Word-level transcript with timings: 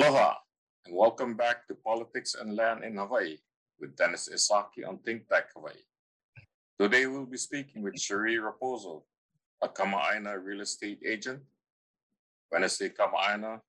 Aloha, 0.00 0.32
and 0.86 0.96
welcome 0.96 1.34
back 1.34 1.68
to 1.68 1.74
Politics 1.74 2.34
and 2.34 2.56
Land 2.56 2.84
in 2.84 2.96
Hawaii 2.96 3.36
with 3.78 3.94
Dennis 3.96 4.30
Isaki 4.32 4.88
on 4.88 4.96
Think 5.00 5.24
Hawaii. 5.54 5.74
Today 6.80 7.04
we'll 7.04 7.26
be 7.26 7.36
speaking 7.36 7.82
with 7.82 8.00
Cherie 8.00 8.38
Raposo, 8.38 9.02
a 9.60 9.68
Kama'aina 9.68 10.42
real 10.42 10.62
estate 10.62 11.00
agent. 11.06 11.42
When 12.48 12.64
I 12.64 12.68
say 12.68 12.88
Kama'aina, 12.88 13.60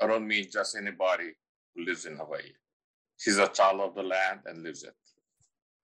I 0.00 0.06
don't 0.06 0.26
mean 0.26 0.46
just 0.50 0.74
anybody 0.74 1.34
who 1.74 1.84
lives 1.84 2.06
in 2.06 2.16
Hawaii. 2.16 2.54
She's 3.18 3.36
a 3.36 3.48
child 3.48 3.82
of 3.82 3.94
the 3.94 4.02
land 4.02 4.40
and 4.46 4.62
lives 4.62 4.84
it. 4.84 4.94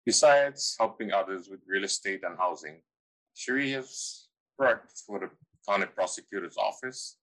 Besides 0.05 0.75
helping 0.77 1.11
others 1.11 1.49
with 1.49 1.61
real 1.67 1.85
estate 1.85 2.21
and 2.23 2.37
housing, 2.37 2.79
Cherie 3.33 3.71
has 3.71 4.27
worked 4.59 5.01
for 5.07 5.19
the 5.19 5.31
county 5.67 5.87
prosecutor's 5.87 6.57
office 6.57 7.17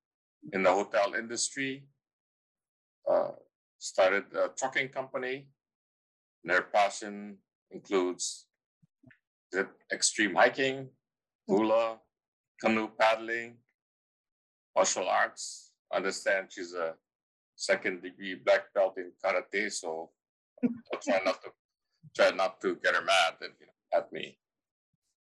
in 0.53 0.65
the 0.65 0.73
hotel 0.73 1.15
industry, 1.15 1.85
Uh, 3.11 3.33
started 3.78 4.25
a 4.34 4.48
trucking 4.56 4.89
company. 4.89 5.48
And 6.42 6.53
their 6.53 6.62
passion 6.62 7.39
includes 7.70 8.47
extreme 9.92 10.34
hiking, 10.34 10.89
hula, 11.47 11.98
canoe 12.61 12.89
paddling, 12.98 13.56
martial 14.75 15.08
arts. 15.08 15.73
Understand 15.92 16.48
she's 16.50 16.73
a 16.75 16.95
second 17.56 18.03
degree 18.03 18.34
black 18.34 18.73
belt 18.75 18.95
in 18.97 19.12
karate, 19.23 19.70
so 19.70 20.11
I'll 20.64 21.00
try 21.00 21.20
not 21.25 21.42
to 21.42 21.50
try 22.17 22.30
not 22.30 22.61
to 22.61 22.77
get 22.77 22.95
her 22.95 23.03
mad 23.03 23.34
at, 23.42 23.50
you 23.61 23.67
know, 23.67 23.98
at 23.98 24.12
me. 24.12 24.39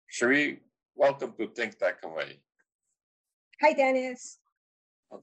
Cherie, 0.08 0.62
welcome 0.96 1.34
to 1.38 1.48
Think 1.48 1.78
Tech 1.78 2.02
Hawaii. 2.02 2.38
Hi, 3.62 3.74
Dennis. 3.74 4.40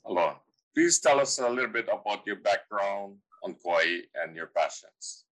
Hello. 0.04 0.36
Please 0.74 1.00
tell 1.00 1.20
us 1.20 1.38
a 1.38 1.48
little 1.48 1.70
bit 1.70 1.88
about 1.92 2.26
your 2.26 2.36
background 2.36 3.16
on 3.44 3.54
Kauai 3.62 4.08
and 4.14 4.34
your 4.34 4.48
passions. 4.56 5.24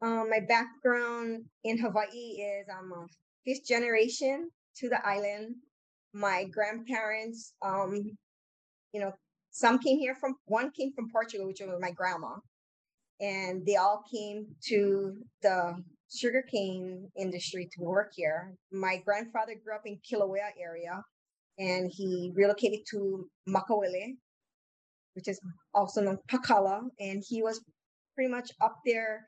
Um, 0.00 0.30
my 0.30 0.40
background 0.40 1.44
in 1.64 1.78
Hawaii 1.78 2.40
is 2.40 2.66
I'm 2.68 2.92
a 2.92 3.06
fifth 3.44 3.66
generation 3.66 4.50
to 4.78 4.88
the 4.88 5.06
island. 5.06 5.56
My 6.14 6.44
grandparents, 6.44 7.54
um, 7.62 8.16
you 8.92 9.00
know, 9.00 9.12
some 9.50 9.78
came 9.78 9.98
here 9.98 10.16
from 10.18 10.34
one 10.46 10.70
came 10.70 10.92
from 10.94 11.10
Portugal, 11.10 11.46
which 11.46 11.60
was 11.60 11.78
my 11.80 11.90
grandma, 11.90 12.36
and 13.20 13.64
they 13.66 13.76
all 13.76 14.02
came 14.10 14.46
to 14.68 15.14
the 15.42 15.74
sugarcane 16.10 17.08
industry 17.18 17.68
to 17.72 17.82
work 17.82 18.12
here. 18.14 18.54
My 18.72 18.96
grandfather 19.04 19.54
grew 19.62 19.74
up 19.74 19.82
in 19.84 19.98
Kilauea 20.10 20.52
area, 20.58 21.02
and 21.58 21.90
he 21.92 22.32
relocated 22.34 22.80
to 22.90 23.28
Makaweli, 23.48 24.16
which 25.14 25.28
is 25.28 25.40
also 25.74 26.00
known 26.00 26.18
Pakala, 26.28 26.82
and 27.00 27.22
he 27.26 27.42
was 27.42 27.60
pretty 28.14 28.30
much 28.30 28.50
up 28.60 28.76
there 28.84 29.26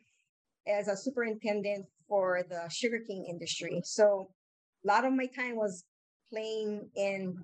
as 0.66 0.88
a 0.88 0.96
superintendent 0.96 1.86
for 2.08 2.42
the 2.48 2.68
sugarcane 2.70 3.24
industry. 3.28 3.80
So 3.84 4.28
a 4.84 4.88
lot 4.88 5.04
of 5.04 5.12
my 5.12 5.26
time 5.26 5.56
was 5.56 5.84
playing 6.30 6.88
in 6.96 7.36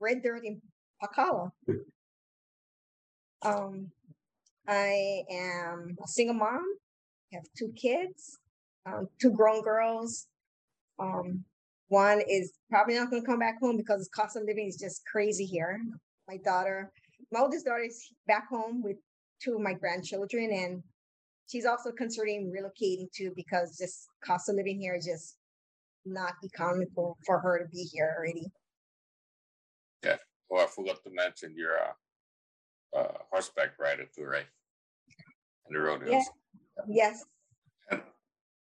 red 0.00 0.22
dirt 0.22 0.44
in 0.44 0.60
Pakala. 1.02 1.50
Um, 3.42 3.90
I 4.66 5.22
am 5.30 5.96
a 6.02 6.08
single 6.08 6.34
mom, 6.34 6.64
I 7.32 7.36
have 7.36 7.44
two 7.56 7.72
kids, 7.76 8.38
um, 8.86 9.08
two 9.20 9.30
grown 9.30 9.62
girls. 9.62 10.26
Um, 10.98 11.44
one 11.88 12.20
is 12.28 12.52
probably 12.68 12.96
not 12.96 13.10
going 13.10 13.22
to 13.22 13.26
come 13.26 13.38
back 13.38 13.60
home 13.60 13.76
because 13.76 14.04
the 14.04 14.22
cost 14.22 14.36
of 14.36 14.42
living 14.44 14.66
is 14.66 14.76
just 14.76 15.02
crazy 15.10 15.44
here. 15.44 15.80
My 16.26 16.36
daughter, 16.44 16.92
my 17.32 17.40
oldest 17.40 17.66
daughter 17.66 17.82
is 17.82 18.12
back 18.26 18.48
home 18.48 18.82
with 18.82 18.96
two 19.42 19.54
of 19.54 19.60
my 19.60 19.74
grandchildren, 19.74 20.50
and 20.52 20.82
she's 21.48 21.66
also 21.66 21.90
considering 21.92 22.52
relocating 22.52 23.10
too 23.14 23.32
because 23.36 23.76
just 23.78 24.08
cost 24.24 24.48
of 24.48 24.56
living 24.56 24.80
here 24.80 24.94
is 24.94 25.04
just 25.04 25.36
not 26.06 26.34
economical 26.44 27.16
for 27.26 27.38
her 27.40 27.58
to 27.58 27.68
be 27.70 27.84
here 27.92 28.14
already. 28.16 28.46
Yeah. 30.04 30.16
Oh, 30.50 30.58
I 30.58 30.66
forgot 30.66 31.02
to 31.04 31.10
mention 31.10 31.54
you're 31.56 31.76
a, 31.76 31.94
uh, 32.96 33.00
a 33.00 33.00
uh, 33.00 33.18
horseback 33.30 33.78
rider 33.78 34.06
too, 34.14 34.24
right? 34.24 34.46
And 35.66 35.76
the 35.76 35.80
rodeos. 35.80 36.10
Yeah. 36.10 36.22
Yes. 36.88 37.24
And, 37.90 38.00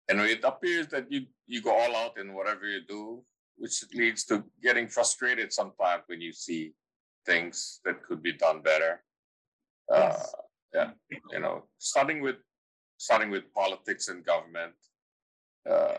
and 0.07 0.19
it 0.21 0.43
appears 0.43 0.87
that 0.87 1.11
you 1.11 1.25
you 1.45 1.61
go 1.61 1.75
all 1.77 1.95
out 1.95 2.17
in 2.17 2.33
whatever 2.33 2.65
you 2.65 2.81
do, 2.87 3.21
which 3.57 3.83
leads 3.93 4.23
to 4.25 4.45
getting 4.61 4.87
frustrated 4.87 5.51
sometimes 5.51 6.03
when 6.07 6.21
you 6.21 6.31
see 6.31 6.73
things 7.25 7.79
that 7.85 8.03
could 8.03 8.21
be 8.21 8.33
done 8.33 8.61
better. 8.61 9.03
Uh, 9.91 9.99
Yes. 9.99 10.35
yeah, 10.73 10.91
you 11.31 11.39
know, 11.39 11.67
starting 11.77 12.21
with 12.21 12.37
starting 12.97 13.29
with 13.29 13.43
politics 13.53 14.07
and 14.07 14.23
government. 14.25 14.75
Uh, 15.69 15.97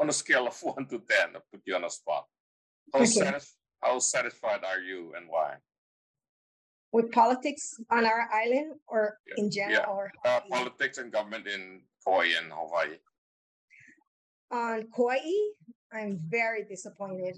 on 0.00 0.08
a 0.08 0.12
scale 0.12 0.46
of 0.46 0.56
one 0.62 0.86
to 0.88 0.98
ten, 0.98 1.34
I'll 1.34 1.44
put 1.52 1.62
you 1.66 1.74
on 1.76 1.84
a 1.84 1.90
spot. 1.90 2.26
How, 2.92 3.00
Okay. 3.00 3.38
how 3.82 3.98
satisfied 3.98 4.64
are 4.64 4.80
you 4.80 5.14
and 5.16 5.28
why? 5.28 5.56
With 6.92 7.10
politics 7.12 7.74
on 7.90 8.06
our 8.06 8.28
island 8.32 8.80
or 8.86 9.18
Yeah. 9.26 9.34
in 9.38 9.50
general 9.50 9.78
Yeah. 9.80 9.86
or 9.94 10.12
Uh, 10.24 10.40
politics 10.48 10.98
and 10.98 11.12
government 11.12 11.46
in 11.46 11.62
Kauai 12.04 12.28
and 12.38 12.52
Hawaii. 12.52 12.98
on 14.50 14.88
Kauai, 14.94 15.20
I'm 15.92 16.18
very 16.18 16.64
disappointed. 16.64 17.36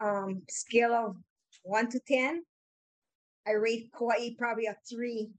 Um, 0.00 0.42
scale 0.50 0.92
of 0.92 1.16
one 1.66 1.90
to 1.90 2.00
ten, 2.06 2.42
I 3.46 3.52
rate 3.52 3.90
Kauai 3.96 4.30
probably 4.38 4.66
a 4.66 4.76
three, 4.88 5.30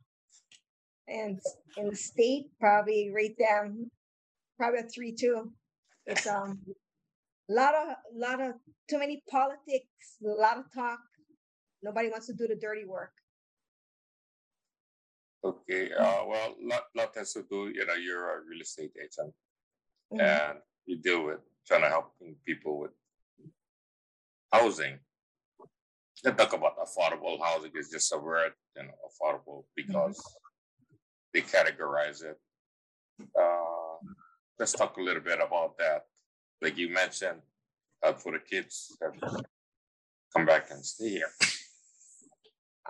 and 1.07 1.39
in 1.77 1.89
the 1.89 1.95
state 1.95 2.47
probably 2.59 3.11
rate 3.13 3.37
them 3.39 3.89
probably 4.57 4.81
a 4.81 4.83
three 4.83 5.13
too. 5.13 5.51
It's 6.05 6.27
um, 6.27 6.59
lot 7.49 7.73
of 7.75 7.95
lot 8.13 8.41
of 8.41 8.55
too 8.89 8.99
many 8.99 9.23
politics, 9.29 10.19
a 10.23 10.27
lot 10.27 10.57
of 10.57 10.65
talk. 10.73 10.99
Nobody 11.81 12.09
wants 12.09 12.27
to 12.27 12.33
do 12.33 12.47
the 12.47 12.55
dirty 12.55 12.85
work. 12.85 13.11
Okay, 15.43 15.93
uh, 15.93 16.25
well, 16.25 16.55
lot, 16.61 16.83
lot 16.95 17.15
has 17.15 17.31
to 17.33 17.43
do, 17.49 17.71
you 17.73 17.85
know, 17.85 17.93
you're 17.93 18.37
a 18.37 18.41
real 18.43 18.61
estate 18.61 18.91
agent 18.97 19.33
Mhm. 20.11 20.19
and 20.19 20.61
you 20.85 20.97
deal 20.97 21.23
with 21.23 21.39
trying 21.65 21.83
to 21.83 21.89
help 21.89 22.15
people 22.43 22.79
with 22.79 22.91
housing. 24.51 24.99
Let's 26.23 26.37
talk 26.37 26.53
about 26.53 26.77
affordable 26.77 27.39
housing 27.43 27.71
is 27.75 27.89
just 27.89 28.13
a 28.13 28.17
word, 28.17 28.51
you 28.75 28.83
know, 28.83 28.93
affordable 29.07 29.65
because 29.75 30.19
they 31.33 31.41
categorize 31.41 32.23
it. 32.23 32.37
Uh, 33.39 33.97
let's 34.57 34.71
talk 34.73 34.97
a 34.97 35.01
little 35.01 35.21
bit 35.21 35.39
about 35.39 35.77
that. 35.77 36.03
Like 36.61 36.77
you 36.77 36.89
mentioned, 36.89 37.41
uh, 38.03 38.13
for 38.13 38.31
the 38.31 38.39
kids 38.39 38.97
that 38.99 39.11
come 40.35 40.45
back 40.45 40.71
and 40.71 40.83
stay 40.83 41.09
here. 41.09 41.31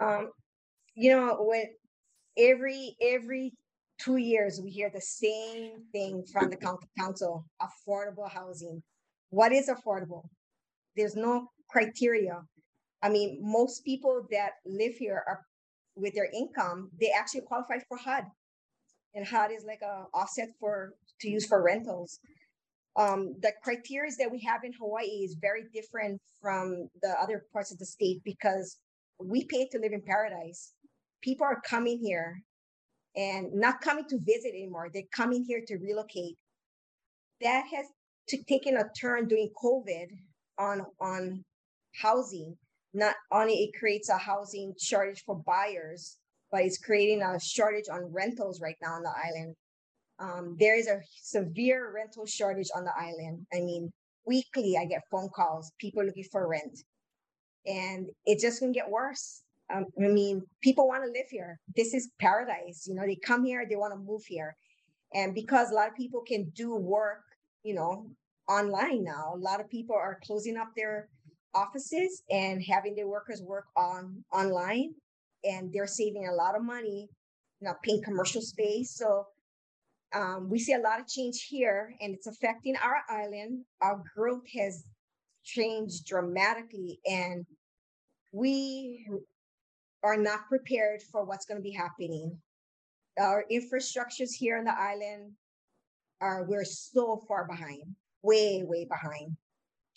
um, 0.01 0.31
you 0.95 1.11
know, 1.11 1.37
when 1.41 1.65
every 2.37 2.95
every 3.01 3.53
two 3.99 4.17
years 4.17 4.61
we 4.63 4.69
hear 4.69 4.89
the 4.93 5.01
same 5.01 5.83
thing 5.91 6.23
from 6.31 6.49
the 6.49 6.55
county 6.55 6.87
council: 6.97 7.45
affordable 7.61 8.29
housing. 8.29 8.81
What 9.31 9.51
is 9.51 9.69
affordable? 9.69 10.23
There's 10.95 11.15
no 11.15 11.49
criteria. 11.69 12.41
I 13.01 13.09
mean, 13.09 13.39
most 13.41 13.85
people 13.85 14.25
that 14.31 14.51
live 14.65 14.95
here 14.95 15.23
are 15.27 15.41
with 15.95 16.13
their 16.13 16.29
income, 16.33 16.89
they 16.99 17.11
actually 17.17 17.41
qualify 17.41 17.79
for 17.87 17.97
HUD, 17.97 18.25
and 19.15 19.25
HUD 19.25 19.51
is 19.51 19.65
like 19.65 19.81
a 19.81 20.05
offset 20.13 20.49
for 20.59 20.93
to 21.21 21.29
use 21.29 21.45
for 21.45 21.63
rentals. 21.63 22.19
Um, 22.95 23.35
the 23.41 23.51
criteria 23.63 24.11
that 24.17 24.31
we 24.31 24.41
have 24.41 24.63
in 24.63 24.73
Hawaii 24.73 25.23
is 25.23 25.37
very 25.39 25.63
different 25.73 26.19
from 26.41 26.89
the 27.01 27.15
other 27.21 27.45
parts 27.53 27.71
of 27.71 27.77
the 27.77 27.85
state 27.85 28.21
because 28.23 28.77
we 29.19 29.45
pay 29.45 29.67
to 29.71 29.79
live 29.79 29.93
in 29.93 30.01
paradise. 30.01 30.73
People 31.21 31.45
are 31.45 31.61
coming 31.61 31.99
here 31.99 32.41
and 33.15 33.53
not 33.53 33.81
coming 33.81 34.05
to 34.09 34.19
visit 34.19 34.49
anymore. 34.49 34.89
They're 34.93 35.03
coming 35.11 35.43
here 35.47 35.61
to 35.67 35.77
relocate. 35.77 36.37
That 37.41 37.65
has 37.73 37.85
t- 38.27 38.43
taken 38.47 38.77
a 38.77 38.85
turn 38.99 39.27
during 39.27 39.49
COVID 39.61 40.07
on 40.59 40.81
on 40.99 41.43
housing. 41.99 42.55
Not 42.93 43.15
only 43.31 43.53
it 43.53 43.77
creates 43.77 44.09
a 44.09 44.17
housing 44.17 44.73
shortage 44.79 45.23
for 45.25 45.35
buyers, 45.35 46.17
but 46.51 46.61
it's 46.61 46.77
creating 46.77 47.21
a 47.21 47.39
shortage 47.39 47.89
on 47.91 48.11
rentals 48.11 48.61
right 48.61 48.77
now 48.81 48.93
on 48.93 49.03
the 49.03 49.11
island. 49.11 49.55
Um, 50.19 50.55
there 50.59 50.77
is 50.77 50.87
a 50.87 51.01
severe 51.21 51.93
rental 51.93 52.25
shortage 52.25 52.69
on 52.75 52.85
the 52.85 52.93
island. 52.97 53.45
I 53.53 53.59
mean, 53.59 53.91
weekly 54.25 54.77
I 54.79 54.85
get 54.85 55.03
phone 55.11 55.29
calls, 55.35 55.71
people 55.79 56.03
looking 56.03 56.25
for 56.31 56.47
rent 56.47 56.79
and 57.67 58.09
it's 58.25 58.41
just 58.41 58.59
gonna 58.59 58.71
get 58.71 58.89
worse. 58.89 59.43
Um, 59.69 59.85
I 60.01 60.07
mean, 60.07 60.41
people 60.61 60.87
want 60.87 61.03
to 61.03 61.11
live 61.11 61.27
here. 61.29 61.59
This 61.75 61.93
is 61.93 62.09
paradise. 62.19 62.87
You 62.87 62.95
know, 62.95 63.05
they 63.05 63.17
come 63.17 63.43
here, 63.43 63.65
they 63.67 63.75
want 63.75 63.93
to 63.93 63.99
move 63.99 64.23
here, 64.25 64.55
and 65.13 65.35
because 65.35 65.69
a 65.69 65.75
lot 65.75 65.89
of 65.89 65.95
people 65.95 66.21
can 66.25 66.49
do 66.55 66.73
work, 66.75 67.23
you 67.63 67.73
know, 67.75 68.07
online 68.47 69.03
now, 69.03 69.33
a 69.35 69.37
lot 69.37 69.59
of 69.59 69.69
people 69.69 69.95
are 69.95 70.19
closing 70.25 70.55
up 70.55 70.69
their 70.75 71.09
offices 71.53 72.23
and 72.29 72.63
having 72.63 72.95
their 72.95 73.07
workers 73.07 73.41
work 73.41 73.65
on 73.75 74.23
online, 74.33 74.93
and 75.43 75.71
they're 75.73 75.87
saving 75.87 76.27
a 76.27 76.33
lot 76.33 76.55
of 76.55 76.63
money, 76.63 77.09
not 77.61 77.81
paying 77.83 78.03
commercial 78.03 78.41
space. 78.41 78.95
So 78.95 79.27
um, 80.13 80.49
we 80.49 80.59
see 80.59 80.73
a 80.73 80.79
lot 80.79 80.99
of 80.99 81.07
change 81.07 81.43
here 81.49 81.93
and 82.01 82.13
it's 82.13 82.27
affecting 82.27 82.75
our 82.77 83.01
island. 83.09 83.65
Our 83.81 84.03
growth 84.15 84.43
has 84.57 84.85
changed 85.43 86.05
dramatically 86.05 86.99
and 87.05 87.45
we 88.31 89.07
are 90.03 90.17
not 90.17 90.47
prepared 90.47 91.01
for 91.11 91.25
what's 91.25 91.45
going 91.45 91.57
to 91.57 91.63
be 91.63 91.71
happening. 91.71 92.37
Our 93.19 93.45
infrastructures 93.51 94.31
here 94.33 94.57
on 94.57 94.65
the 94.65 94.79
island 94.79 95.31
are, 96.21 96.43
we're 96.43 96.63
so 96.63 97.21
far 97.27 97.47
behind, 97.47 97.83
way, 98.21 98.63
way 98.65 98.85
behind. 98.85 99.35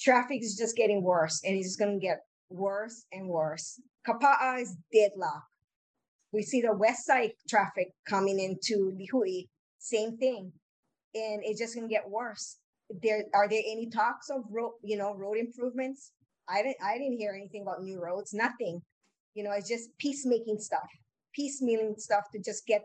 Traffic 0.01 0.43
is 0.43 0.57
just 0.57 0.77
getting 0.77 1.03
worse 1.03 1.41
and 1.45 1.57
it's 1.57 1.77
going 1.77 2.01
to 2.01 2.07
get 2.07 2.21
worse 2.51 3.05
and 3.13 3.29
worse. 3.29 3.81
Kapa'a 4.07 4.63
is 4.63 4.77
deadlocked. 4.93 5.51
We 6.33 6.43
see 6.43 6.61
the 6.61 6.73
west 6.73 7.07
side 7.07 7.33
traffic 7.49 7.89
coming 8.09 8.39
into 8.39 8.93
Lihue, 8.93 9.49
same 9.79 10.17
thing. 10.17 10.53
And 11.15 11.43
it's 11.45 11.59
just 11.59 11.75
gonna 11.75 11.89
get 11.89 12.09
worse. 12.09 12.59
There 13.03 13.25
are 13.35 13.49
there 13.49 13.63
any 13.67 13.89
talks 13.91 14.31
of 14.31 14.45
road, 14.49 14.75
you 14.83 14.97
know, 14.97 15.15
road 15.15 15.39
improvements? 15.39 16.13
I 16.49 16.63
didn't 16.63 16.77
I 16.85 16.99
didn't 16.99 17.19
hear 17.19 17.33
anything 17.35 17.63
about 17.63 17.83
new 17.83 18.01
roads, 18.01 18.33
nothing. 18.33 18.81
You 19.35 19.45
know, 19.45 19.53
it's 19.53 19.69
just 19.69 19.91
peacemaking 19.99 20.59
stuff, 20.59 20.89
piecemealing 21.39 21.99
stuff 21.99 22.25
to 22.33 22.41
just 22.41 22.67
get, 22.67 22.83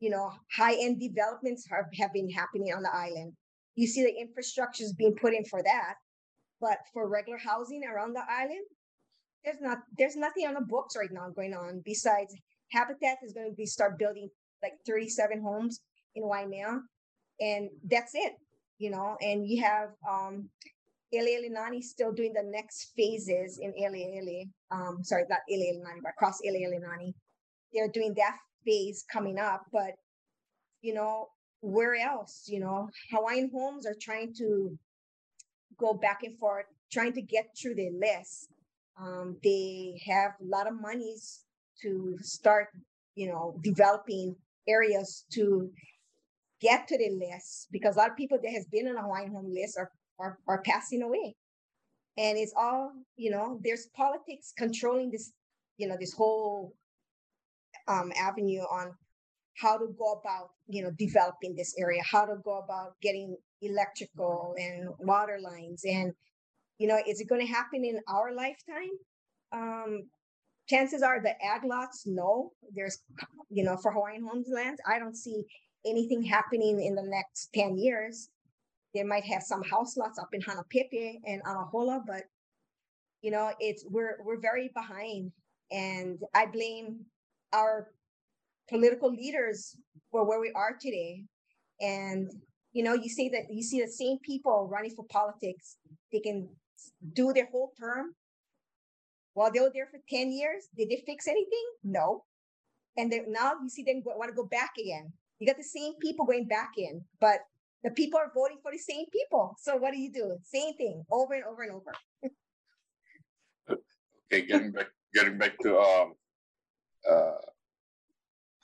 you 0.00 0.10
know, 0.10 0.30
high-end 0.54 1.00
developments 1.00 1.66
have, 1.70 1.86
have 1.98 2.12
been 2.12 2.30
happening 2.30 2.72
on 2.74 2.82
the 2.82 2.94
island. 2.94 3.32
You 3.74 3.86
see 3.86 4.02
the 4.02 4.14
infrastructure 4.14 4.84
is 4.84 4.92
being 4.94 5.14
put 5.14 5.34
in 5.34 5.44
for 5.44 5.62
that. 5.62 5.94
But 6.60 6.78
for 6.92 7.08
regular 7.08 7.38
housing 7.38 7.82
around 7.84 8.14
the 8.14 8.22
island, 8.28 8.64
there's 9.44 9.60
not 9.60 9.78
there's 9.96 10.16
nothing 10.16 10.46
on 10.46 10.54
the 10.54 10.60
books 10.60 10.96
right 10.96 11.12
now 11.12 11.28
going 11.34 11.54
on 11.54 11.82
besides 11.84 12.34
Habitat 12.72 13.18
is 13.22 13.32
going 13.32 13.50
to 13.50 13.56
be 13.56 13.66
start 13.66 13.98
building 13.98 14.28
like 14.62 14.72
37 14.86 15.40
homes 15.40 15.80
in 16.14 16.26
Waimea, 16.26 16.80
and 17.40 17.70
that's 17.88 18.12
it, 18.14 18.32
you 18.78 18.90
know. 18.90 19.16
And 19.20 19.46
you 19.46 19.62
have 19.62 19.90
um, 20.08 20.48
Ele 21.14 21.48
Nani 21.50 21.82
still 21.82 22.12
doing 22.12 22.32
the 22.32 22.42
next 22.42 22.92
phases 22.96 23.58
in 23.60 23.72
Ele. 23.78 24.44
Um, 24.70 25.04
sorry, 25.04 25.24
not 25.28 25.40
Ele 25.50 25.80
Nani, 25.82 26.00
but 26.02 26.10
across 26.10 26.40
Ele 26.44 26.80
Nani. 26.80 27.14
They're 27.72 27.90
doing 27.92 28.14
that 28.16 28.36
phase 28.64 29.04
coming 29.12 29.38
up, 29.38 29.62
but 29.72 29.92
you 30.82 30.94
know, 30.94 31.28
where 31.60 31.94
else? 31.94 32.44
You 32.46 32.60
know, 32.60 32.88
Hawaiian 33.10 33.50
Homes 33.52 33.86
are 33.86 33.96
trying 34.00 34.34
to 34.38 34.76
go 35.78 35.94
back 35.94 36.20
and 36.22 36.38
forth, 36.38 36.66
trying 36.92 37.12
to 37.14 37.22
get 37.22 37.50
through 37.60 37.74
the 37.74 37.90
list. 37.90 38.48
Um, 39.00 39.36
they 39.42 40.00
have 40.06 40.32
a 40.40 40.44
lot 40.44 40.66
of 40.66 40.80
monies 40.80 41.44
to 41.82 42.16
start, 42.22 42.68
you 43.14 43.28
know, 43.28 43.58
developing 43.62 44.36
areas 44.66 45.24
to 45.32 45.70
get 46.60 46.88
to 46.88 46.96
the 46.96 47.10
list 47.10 47.68
because 47.70 47.96
a 47.96 47.98
lot 47.98 48.10
of 48.10 48.16
people 48.16 48.38
that 48.42 48.50
has 48.50 48.66
been 48.66 48.88
on 48.88 48.96
a 48.96 49.02
Hawaiian 49.02 49.32
home 49.32 49.52
list 49.52 49.76
are, 49.78 49.90
are, 50.18 50.38
are 50.48 50.62
passing 50.62 51.02
away. 51.02 51.36
And 52.16 52.38
it's 52.38 52.54
all, 52.56 52.92
you 53.16 53.30
know, 53.30 53.60
there's 53.62 53.88
politics 53.94 54.52
controlling 54.56 55.10
this, 55.10 55.32
you 55.76 55.86
know, 55.86 55.96
this 56.00 56.14
whole 56.14 56.72
um, 57.88 58.10
avenue 58.18 58.62
on 58.62 58.94
how 59.58 59.76
to 59.76 59.86
go 59.98 60.12
about, 60.12 60.50
you 60.66 60.82
know, 60.82 60.90
developing 60.98 61.54
this 61.54 61.74
area, 61.78 62.02
how 62.10 62.24
to 62.24 62.36
go 62.42 62.58
about 62.58 62.92
getting 63.02 63.36
electrical 63.62 64.54
and 64.58 64.88
water 64.98 65.38
lines. 65.40 65.82
And, 65.84 66.12
you 66.78 66.88
know, 66.88 66.98
is 67.06 67.20
it 67.20 67.28
going 67.28 67.46
to 67.46 67.52
happen 67.52 67.84
in 67.84 68.00
our 68.08 68.32
lifetime? 68.34 68.90
Um, 69.52 70.08
chances 70.68 71.02
are 71.02 71.20
the 71.20 71.34
ag 71.44 71.64
lots, 71.64 72.06
no. 72.06 72.52
There's, 72.74 72.98
you 73.50 73.64
know, 73.64 73.76
for 73.76 73.92
Hawaiian 73.92 74.26
homes 74.26 74.48
lands, 74.52 74.80
I 74.88 74.98
don't 74.98 75.16
see 75.16 75.44
anything 75.86 76.22
happening 76.22 76.82
in 76.84 76.94
the 76.94 77.02
next 77.02 77.50
10 77.54 77.78
years. 77.78 78.28
They 78.94 79.02
might 79.02 79.24
have 79.24 79.42
some 79.42 79.62
house 79.62 79.96
lots 79.96 80.18
up 80.18 80.28
in 80.32 80.40
Hanapepe 80.40 81.20
and 81.26 81.42
Anahola, 81.44 82.00
but 82.06 82.24
you 83.22 83.30
know, 83.30 83.52
it's 83.60 83.84
we're 83.90 84.18
we're 84.24 84.40
very 84.40 84.70
behind. 84.74 85.32
And 85.70 86.18
I 86.34 86.46
blame 86.46 87.04
our 87.52 87.88
political 88.68 89.10
leaders 89.12 89.76
for 90.10 90.24
where 90.24 90.40
we 90.40 90.52
are 90.54 90.76
today. 90.80 91.24
And 91.80 92.30
you 92.76 92.82
know, 92.82 92.92
you 92.92 93.08
see 93.08 93.30
that 93.30 93.44
you 93.48 93.62
see 93.62 93.80
the 93.80 93.90
same 93.90 94.18
people 94.18 94.68
running 94.70 94.94
for 94.94 95.06
politics, 95.08 95.78
they 96.12 96.20
can 96.20 96.46
do 97.14 97.32
their 97.32 97.48
whole 97.50 97.72
term. 97.80 98.14
While 99.32 99.50
they 99.50 99.60
were 99.60 99.72
there 99.72 99.88
for 99.90 99.98
10 100.10 100.30
years, 100.30 100.68
did 100.76 100.90
they 100.90 101.02
fix 101.06 101.26
anything? 101.26 101.66
No. 101.82 102.24
And 102.98 103.10
now 103.28 103.52
you 103.62 103.70
see 103.70 103.82
them 103.82 104.02
want 104.04 104.28
to 104.28 104.36
go 104.36 104.44
back 104.44 104.72
again. 104.78 105.10
You 105.38 105.46
got 105.46 105.56
the 105.56 105.62
same 105.62 105.94
people 106.02 106.26
going 106.26 106.48
back 106.48 106.72
in, 106.76 107.02
but 107.18 107.40
the 107.82 107.92
people 107.92 108.18
are 108.18 108.30
voting 108.34 108.58
for 108.62 108.72
the 108.72 108.78
same 108.78 109.06
people. 109.10 109.56
So 109.58 109.76
what 109.76 109.92
do 109.94 109.98
you 109.98 110.12
do? 110.12 110.36
Same 110.42 110.74
thing 110.74 111.02
over 111.10 111.32
and 111.32 111.44
over 111.44 111.62
and 111.62 111.72
over. 111.72 111.92
okay, 114.32 114.46
getting 114.46 114.72
back 114.72 114.88
getting 115.14 115.38
back 115.38 115.58
to 115.62 115.78
um, 115.78 116.14
uh, 117.10 117.40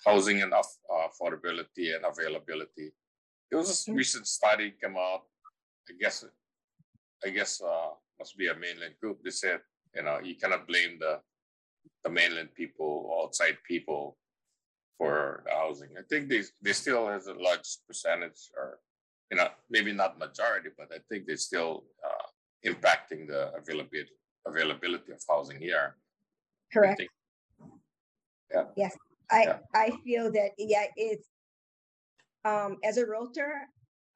housing 0.04 0.42
and 0.42 0.52
aff- 0.52 0.84
affordability 0.90 1.96
and 1.96 2.04
availability. 2.04 2.92
There 3.52 3.58
was 3.58 3.68
a 3.68 3.74
mm-hmm. 3.74 3.98
recent 3.98 4.26
study 4.26 4.72
come 4.82 4.96
out. 4.96 5.24
I 5.86 5.92
guess 6.00 6.24
I 7.22 7.28
guess 7.28 7.60
uh, 7.60 7.90
must 8.18 8.38
be 8.38 8.48
a 8.48 8.54
mainland 8.54 8.94
group. 8.98 9.22
They 9.22 9.30
said 9.30 9.60
you 9.94 10.02
know 10.02 10.20
you 10.24 10.36
cannot 10.36 10.66
blame 10.66 10.98
the 10.98 11.20
the 12.02 12.08
mainland 12.08 12.54
people 12.54 13.20
outside 13.22 13.58
people 13.68 14.16
for 14.96 15.42
the 15.44 15.52
housing. 15.52 15.90
I 15.98 16.02
think 16.08 16.30
they 16.30 16.42
they 16.62 16.72
still 16.72 17.08
has 17.08 17.26
a 17.26 17.34
large 17.34 17.68
percentage, 17.86 18.40
or 18.56 18.78
you 19.30 19.36
know, 19.36 19.48
maybe 19.68 19.92
not 19.92 20.18
majority, 20.18 20.70
but 20.78 20.88
I 20.90 21.00
think 21.10 21.26
they 21.26 21.36
still 21.36 21.84
uh, 22.02 22.28
impacting 22.64 23.28
the 23.28 23.52
availability 23.54 24.16
availability 24.46 25.12
of 25.12 25.20
housing 25.28 25.60
here. 25.60 25.96
Correct. 26.72 27.02
Yeah. 28.50 28.64
Yes, 28.76 28.96
I 29.30 29.42
yeah. 29.42 29.58
I 29.74 29.90
feel 30.04 30.32
that 30.32 30.52
yeah, 30.56 30.86
it's 30.96 31.28
um 32.44 32.76
as 32.84 32.98
a 32.98 33.06
realtor, 33.06 33.68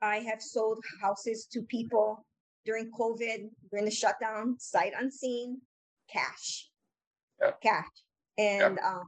I 0.03 0.17
have 0.19 0.43
sold 0.43 0.83
houses 1.01 1.47
to 1.53 1.63
people 1.63 2.25
during 2.65 2.91
COVID, 2.91 3.49
during 3.71 3.85
the 3.85 3.91
shutdown, 3.91 4.57
sight 4.59 4.93
unseen, 4.99 5.61
cash, 6.13 6.69
yeah. 7.41 7.53
cash, 7.63 7.87
and 8.39 8.79
yeah. 8.81 8.89
um, 8.89 9.05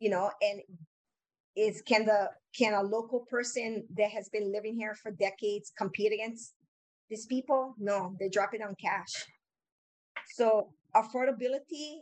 you 0.00 0.10
know, 0.10 0.30
and 0.40 0.60
is 1.54 1.82
can 1.82 2.04
the 2.04 2.30
can 2.56 2.74
a 2.74 2.82
local 2.82 3.20
person 3.30 3.86
that 3.96 4.10
has 4.10 4.28
been 4.30 4.52
living 4.52 4.74
here 4.74 4.94
for 4.94 5.10
decades 5.12 5.72
compete 5.76 6.12
against 6.12 6.54
these 7.08 7.26
people? 7.26 7.74
No, 7.78 8.16
they 8.18 8.28
drop 8.28 8.54
it 8.54 8.62
on 8.62 8.74
cash. 8.80 9.12
So 10.34 10.70
affordability, 10.96 12.00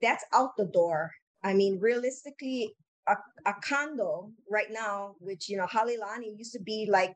that's 0.00 0.24
out 0.32 0.56
the 0.56 0.66
door. 0.66 1.12
I 1.44 1.54
mean, 1.54 1.78
realistically, 1.80 2.74
a, 3.08 3.16
a 3.50 3.54
condo 3.62 4.30
right 4.50 4.70
now, 4.70 5.14
which 5.18 5.48
you 5.48 5.56
know, 5.56 5.66
Halilani 5.66 6.36
used 6.36 6.52
to 6.52 6.60
be 6.60 6.88
like 6.90 7.14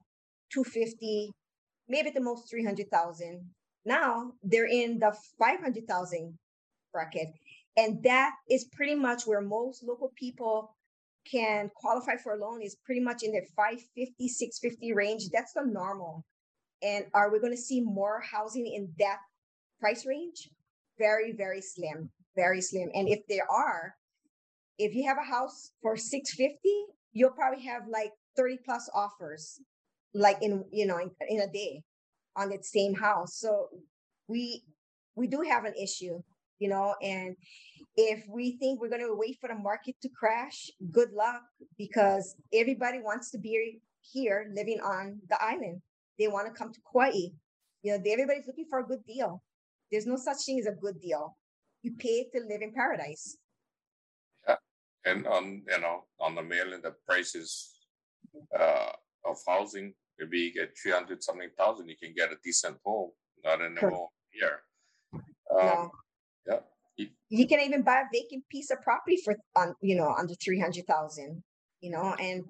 250, 0.52 1.30
maybe 1.88 2.10
the 2.10 2.20
most 2.20 2.50
300,000. 2.50 3.50
Now 3.84 4.32
they're 4.42 4.66
in 4.66 4.98
the 4.98 5.14
500,000 5.38 6.38
bracket. 6.92 7.28
And 7.76 8.02
that 8.02 8.32
is 8.50 8.66
pretty 8.72 8.94
much 8.94 9.24
where 9.24 9.40
most 9.40 9.82
local 9.82 10.12
people 10.16 10.76
can 11.30 11.70
qualify 11.76 12.16
for 12.16 12.34
a 12.34 12.38
loan 12.38 12.62
is 12.62 12.76
pretty 12.84 13.00
much 13.00 13.22
in 13.22 13.32
the 13.32 13.42
550, 13.56 14.28
650 14.28 14.92
range. 14.92 15.28
That's 15.32 15.52
the 15.52 15.64
normal. 15.64 16.24
And 16.82 17.06
are 17.14 17.30
we 17.30 17.38
going 17.38 17.52
to 17.52 17.60
see 17.60 17.80
more 17.80 18.20
housing 18.20 18.66
in 18.66 18.92
that 18.98 19.18
price 19.80 20.04
range? 20.04 20.50
Very, 20.98 21.32
very 21.32 21.62
slim, 21.62 22.10
very 22.36 22.60
slim. 22.60 22.90
And 22.94 23.08
if 23.08 23.20
there 23.28 23.50
are, 23.50 23.94
if 24.84 24.94
you 24.94 25.06
have 25.06 25.18
a 25.18 25.28
house 25.28 25.70
for 25.80 25.96
650, 25.96 26.58
you'll 27.12 27.30
probably 27.30 27.64
have 27.64 27.82
like 27.88 28.12
30 28.36 28.58
plus 28.64 28.88
offers, 28.94 29.60
like 30.14 30.38
in, 30.42 30.64
you 30.70 30.86
know, 30.86 30.98
in, 30.98 31.10
in 31.28 31.40
a 31.40 31.52
day 31.52 31.82
on 32.36 32.50
that 32.50 32.64
same 32.64 32.94
house. 32.94 33.36
So 33.38 33.68
we, 34.28 34.62
we 35.14 35.26
do 35.26 35.42
have 35.42 35.64
an 35.64 35.74
issue 35.74 36.22
you 36.62 36.68
know, 36.68 36.94
and 37.02 37.34
if 37.96 38.24
we 38.28 38.56
think 38.58 38.80
we're 38.80 38.88
going 38.88 39.04
to 39.04 39.16
wait 39.16 39.36
for 39.40 39.48
the 39.48 39.56
market 39.56 39.96
to 40.00 40.08
crash, 40.08 40.70
good 40.92 41.10
luck 41.12 41.42
because 41.76 42.36
everybody 42.54 43.00
wants 43.00 43.32
to 43.32 43.38
be 43.38 43.80
here 44.00 44.46
living 44.54 44.78
on 44.80 45.18
the 45.28 45.42
island. 45.42 45.82
They 46.20 46.28
want 46.28 46.46
to 46.46 46.52
come 46.52 46.72
to 46.72 46.78
Kauai. 46.92 47.34
You 47.82 47.98
know, 47.98 48.02
everybody's 48.06 48.46
looking 48.46 48.66
for 48.70 48.78
a 48.78 48.86
good 48.86 49.04
deal. 49.04 49.42
There's 49.90 50.06
no 50.06 50.14
such 50.14 50.44
thing 50.46 50.60
as 50.60 50.66
a 50.66 50.78
good 50.80 51.00
deal. 51.00 51.36
You 51.82 51.96
pay 51.98 52.28
to 52.32 52.40
live 52.48 52.62
in 52.62 52.72
paradise. 52.72 53.36
Yeah, 55.04 55.12
and 55.12 55.26
on 55.26 55.62
you 55.68 55.80
know 55.80 56.04
on 56.20 56.34
the 56.34 56.42
mainland, 56.42 56.82
the 56.84 56.94
prices 57.06 57.70
uh, 58.58 58.90
of 59.24 59.36
housing 59.46 59.94
maybe 60.18 60.38
you 60.38 60.52
get 60.52 60.76
three 60.80 60.92
hundred 60.92 61.22
something 61.22 61.50
thousand, 61.58 61.88
you 61.88 61.96
can 61.96 62.14
get 62.14 62.32
a 62.32 62.36
decent 62.42 62.76
home, 62.84 63.10
not 63.44 63.60
in 63.60 63.76
home 63.76 64.08
here. 64.30 64.60
Um, 65.14 65.20
no. 65.60 65.90
Yeah. 66.46 67.06
you 67.28 67.46
can 67.46 67.60
even 67.60 67.82
buy 67.82 68.00
a 68.00 68.04
vacant 68.12 68.44
piece 68.50 68.70
of 68.70 68.80
property 68.82 69.18
for 69.24 69.36
um, 69.56 69.74
you 69.80 69.96
know 69.96 70.14
under 70.18 70.34
300,000 70.34 71.42
you 71.80 71.90
know 71.90 72.14
and 72.18 72.44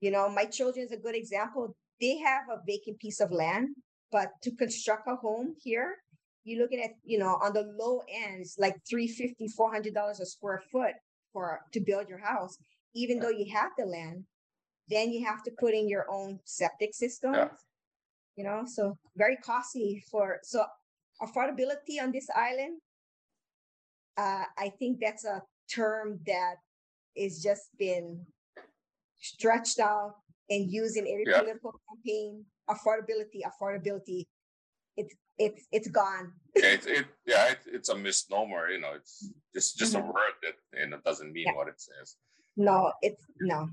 you 0.00 0.10
know 0.10 0.28
my 0.28 0.44
children 0.44 0.84
is 0.84 0.92
a 0.92 0.96
good 0.96 1.14
example 1.14 1.74
they 2.00 2.18
have 2.18 2.42
a 2.52 2.60
vacant 2.66 2.98
piece 2.98 3.20
of 3.20 3.30
land 3.30 3.68
but 4.12 4.28
to 4.42 4.50
construct 4.56 5.08
a 5.08 5.16
home 5.16 5.54
here 5.62 5.96
you're 6.44 6.60
looking 6.60 6.82
at 6.82 6.90
you 7.04 7.18
know 7.18 7.38
on 7.42 7.52
the 7.52 7.62
low 7.78 8.02
ends 8.12 8.56
like 8.58 8.76
350 8.88 9.48
400 9.48 9.94
dollars 9.94 10.20
a 10.20 10.26
square 10.26 10.62
foot 10.70 10.94
for 11.36 11.60
to 11.74 11.80
build 11.80 12.08
your 12.08 12.22
house 12.32 12.56
even 12.94 13.18
though 13.20 13.34
you 13.40 13.44
have 13.52 13.70
the 13.76 13.84
land 13.84 14.24
then 14.88 15.12
you 15.12 15.20
have 15.26 15.42
to 15.42 15.50
put 15.60 15.74
in 15.74 15.86
your 15.86 16.06
own 16.10 16.40
septic 16.44 16.94
system 16.94 17.34
Yeah. 17.34 17.48
you 18.36 18.44
know 18.48 18.64
so 18.64 18.96
very 19.16 19.36
costly 19.36 20.02
for 20.10 20.38
so 20.42 20.64
affordability 21.20 22.00
on 22.00 22.10
this 22.10 22.28
island 22.34 22.80
uh, 24.16 24.44
i 24.56 24.68
think 24.78 24.96
that's 25.04 25.26
a 25.26 25.42
term 25.68 26.18
that 26.26 26.56
is 27.14 27.42
just 27.42 27.68
been 27.76 28.24
stretched 29.20 29.78
out 29.78 30.14
and 30.48 30.72
used 30.72 30.96
in 30.96 31.04
every 31.12 31.26
Yeah. 31.28 31.40
political 31.40 31.72
campaign 31.88 32.46
affordability 32.74 33.40
affordability 33.50 34.24
it's 34.96 35.14
it's 35.38 35.62
it's 35.72 35.88
gone 35.88 36.32
Yeah, 36.56 36.72
it, 36.76 36.86
it 36.86 37.06
yeah, 37.26 37.44
it, 37.52 37.58
it's 37.66 37.88
a 37.90 37.96
misnomer. 37.96 38.68
You 38.70 38.80
know, 38.80 38.94
it's 38.94 39.30
just 39.54 39.76
just 39.78 39.94
Mhm. 39.94 40.02
a 40.02 40.12
word 40.12 40.34
that 40.42 40.56
you 40.80 40.86
know 40.88 40.98
doesn't 41.04 41.32
mean 41.32 41.46
Yeah. 41.46 41.56
what 41.58 41.68
it 41.68 41.80
says. 41.80 42.16
no 42.56 42.92
it's 43.02 43.22
no 43.40 43.68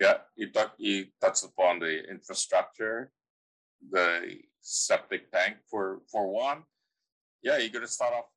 Yeah, 0.00 0.18
you 0.36 0.50
talk 0.50 0.74
you 0.78 1.06
touched 1.22 1.44
upon 1.44 1.78
the 1.78 1.94
infrastructure, 2.14 3.12
the 3.94 4.42
septic 4.60 5.30
tank 5.30 5.56
for 5.70 6.02
for 6.10 6.22
one. 6.46 6.64
Yeah, 7.46 7.58
you're 7.58 7.70
gonna 7.76 7.86
start 7.98 8.14
off. 8.18 8.28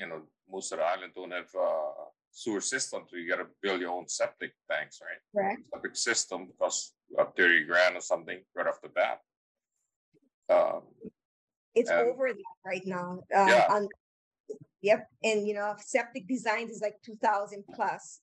You 0.00 0.06
know, 0.08 0.20
most 0.48 0.72
of 0.72 0.78
the 0.78 0.84
island 0.84 1.12
don't 1.14 1.32
have 1.32 1.50
uh, 1.54 2.06
sewer 2.30 2.60
systems, 2.60 3.10
so 3.10 3.16
you 3.16 3.28
gotta 3.28 3.48
build 3.62 3.80
your 3.80 3.90
own 3.96 4.06
septic 4.08 4.52
tanks, 4.70 5.00
right? 5.02 5.22
correct 5.34 5.62
Septic 5.72 5.96
system 5.96 6.40
costs 6.58 6.94
about 7.12 7.34
thirty 7.36 7.64
grand 7.64 7.96
or 7.96 8.00
something 8.12 8.38
right 8.54 8.66
off 8.70 8.80
the 8.82 8.88
bat. 8.88 9.18
Um, 10.48 10.82
it's 11.74 11.90
And- 11.90 12.00
over 12.08 12.32
that 12.32 12.56
right 12.64 12.82
now 12.86 13.20
uh, 13.34 13.46
Yeah. 13.48 13.66
on 13.70 13.88
yep 14.82 15.08
and 15.22 15.46
you 15.46 15.54
know 15.54 15.74
septic 15.78 16.26
designs 16.26 16.70
is 16.70 16.80
like 16.82 16.96
2000 17.04 17.64
plus 17.74 18.20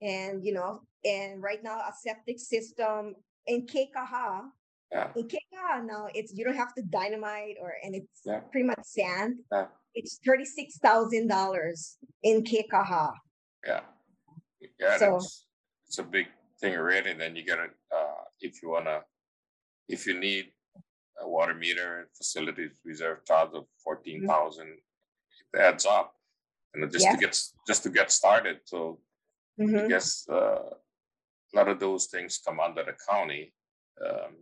and 0.00 0.44
you 0.44 0.52
know 0.52 0.82
and 1.04 1.42
right 1.42 1.62
now 1.62 1.78
a 1.78 1.92
septic 1.92 2.38
system 2.38 3.14
in 3.46 3.66
Kekaha 3.66 4.48
yeah, 4.92 5.12
in 5.16 5.28
Kekaha 5.28 5.84
now 5.84 6.08
it's 6.14 6.32
you 6.34 6.44
don't 6.44 6.56
have 6.56 6.74
to 6.74 6.82
dynamite 6.82 7.56
or 7.60 7.74
and 7.82 7.94
it's 7.94 8.20
Yeah. 8.24 8.40
pretty 8.50 8.66
much 8.66 8.82
sand 8.84 9.40
Yeah. 9.52 9.66
it's 9.94 10.18
$36000 10.26 11.96
in 12.22 12.42
Kekaha 12.44 13.12
yeah, 13.66 13.80
yeah. 14.78 14.96
So- 14.98 15.16
It's, 15.16 15.46
it's 15.86 15.98
a 15.98 16.02
big 16.04 16.26
thing 16.60 16.74
already. 16.74 17.10
And 17.10 17.20
then 17.20 17.34
you 17.36 17.44
gotta 17.44 17.68
uh, 17.94 18.22
if 18.40 18.62
you 18.62 18.70
wanna, 18.70 19.02
if 19.88 20.06
you 20.06 20.18
need 20.18 20.52
a 21.20 21.28
water 21.28 21.54
meter 21.54 22.00
and 22.00 22.08
facilities 22.16 22.72
reserve 22.84 23.24
charge 23.24 23.50
of 23.54 23.64
fourteen 23.82 24.26
thousand, 24.26 24.68
it 25.54 25.60
adds 25.60 25.86
up. 25.86 26.14
And 26.74 26.90
just 26.92 27.06
Yeah. 27.06 27.12
to 27.12 27.18
get 27.18 27.34
just 27.66 27.82
to 27.84 27.90
get 27.90 28.10
started, 28.10 28.60
so 28.64 29.00
I 29.58 29.62
Mhm. 29.64 29.88
guess 29.88 30.28
uh, 30.28 30.74
a 30.74 31.52
lot 31.54 31.68
of 31.68 31.80
those 31.80 32.06
things 32.06 32.38
come 32.38 32.60
under 32.60 32.84
the 32.84 32.92
county. 33.10 33.54
Um, 34.04 34.36